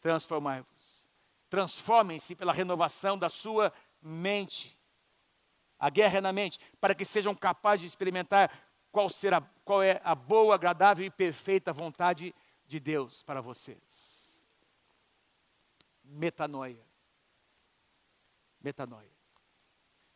[0.00, 1.08] Transformai-vos.
[1.48, 4.78] Transformem-se pela renovação da sua mente.
[5.78, 8.50] A guerra é na mente, para que sejam capazes de experimentar
[8.92, 12.34] qual, será, qual é a boa, agradável e perfeita vontade de
[12.78, 14.40] Deus para vocês.
[16.04, 16.86] Metanoia.
[18.60, 19.10] Metanoia.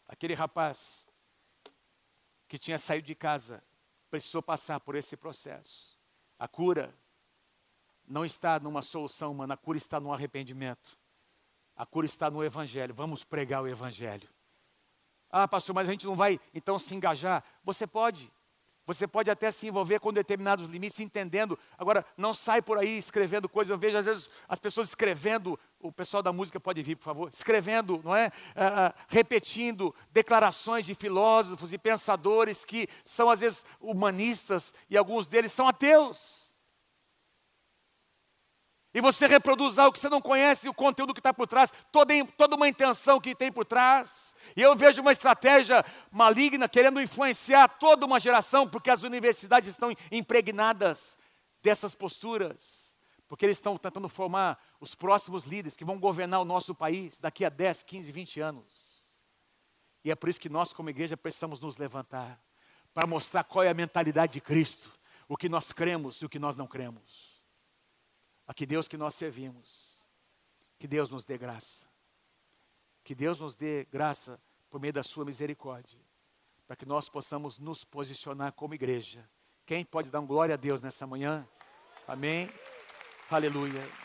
[0.06, 1.08] Aquele rapaz
[2.46, 3.64] que tinha saído de casa
[4.10, 5.98] precisou passar por esse processo.
[6.38, 6.94] A cura
[8.06, 10.98] não está numa solução humana, a cura está no arrependimento.
[11.76, 12.94] A cura está no Evangelho.
[12.94, 14.28] Vamos pregar o Evangelho.
[15.30, 17.42] Ah, pastor, mas a gente não vai então se engajar.
[17.64, 18.30] Você pode.
[18.86, 21.58] Você pode até se envolver com determinados limites, entendendo.
[21.78, 23.70] Agora, não sai por aí escrevendo coisas.
[23.70, 25.58] Eu vejo, às vezes, as pessoas escrevendo.
[25.80, 27.30] O pessoal da música pode vir, por favor.
[27.32, 28.30] Escrevendo, não é?
[28.54, 35.26] Ah, ah, repetindo declarações de filósofos e pensadores que são, às vezes, humanistas e alguns
[35.26, 36.43] deles são ateus.
[38.94, 42.14] E você reproduz algo que você não conhece, o conteúdo que está por trás, toda,
[42.38, 44.36] toda uma intenção que tem por trás.
[44.56, 49.92] E eu vejo uma estratégia maligna querendo influenciar toda uma geração, porque as universidades estão
[50.12, 51.18] impregnadas
[51.60, 52.96] dessas posturas.
[53.26, 57.44] Porque eles estão tentando formar os próximos líderes que vão governar o nosso país daqui
[57.44, 59.02] a 10, 15, 20 anos.
[60.04, 62.40] E é por isso que nós, como igreja, precisamos nos levantar
[62.92, 64.92] para mostrar qual é a mentalidade de Cristo,
[65.26, 67.33] o que nós cremos e o que nós não cremos
[68.46, 70.04] a que Deus que nós servimos,
[70.78, 71.86] que Deus nos dê graça,
[73.02, 74.40] que Deus nos dê graça
[74.70, 76.00] por meio da sua misericórdia,
[76.66, 79.28] para que nós possamos nos posicionar como igreja.
[79.66, 81.46] Quem pode dar um glória a Deus nessa manhã?
[82.06, 82.50] Amém?
[83.30, 84.03] Aleluia.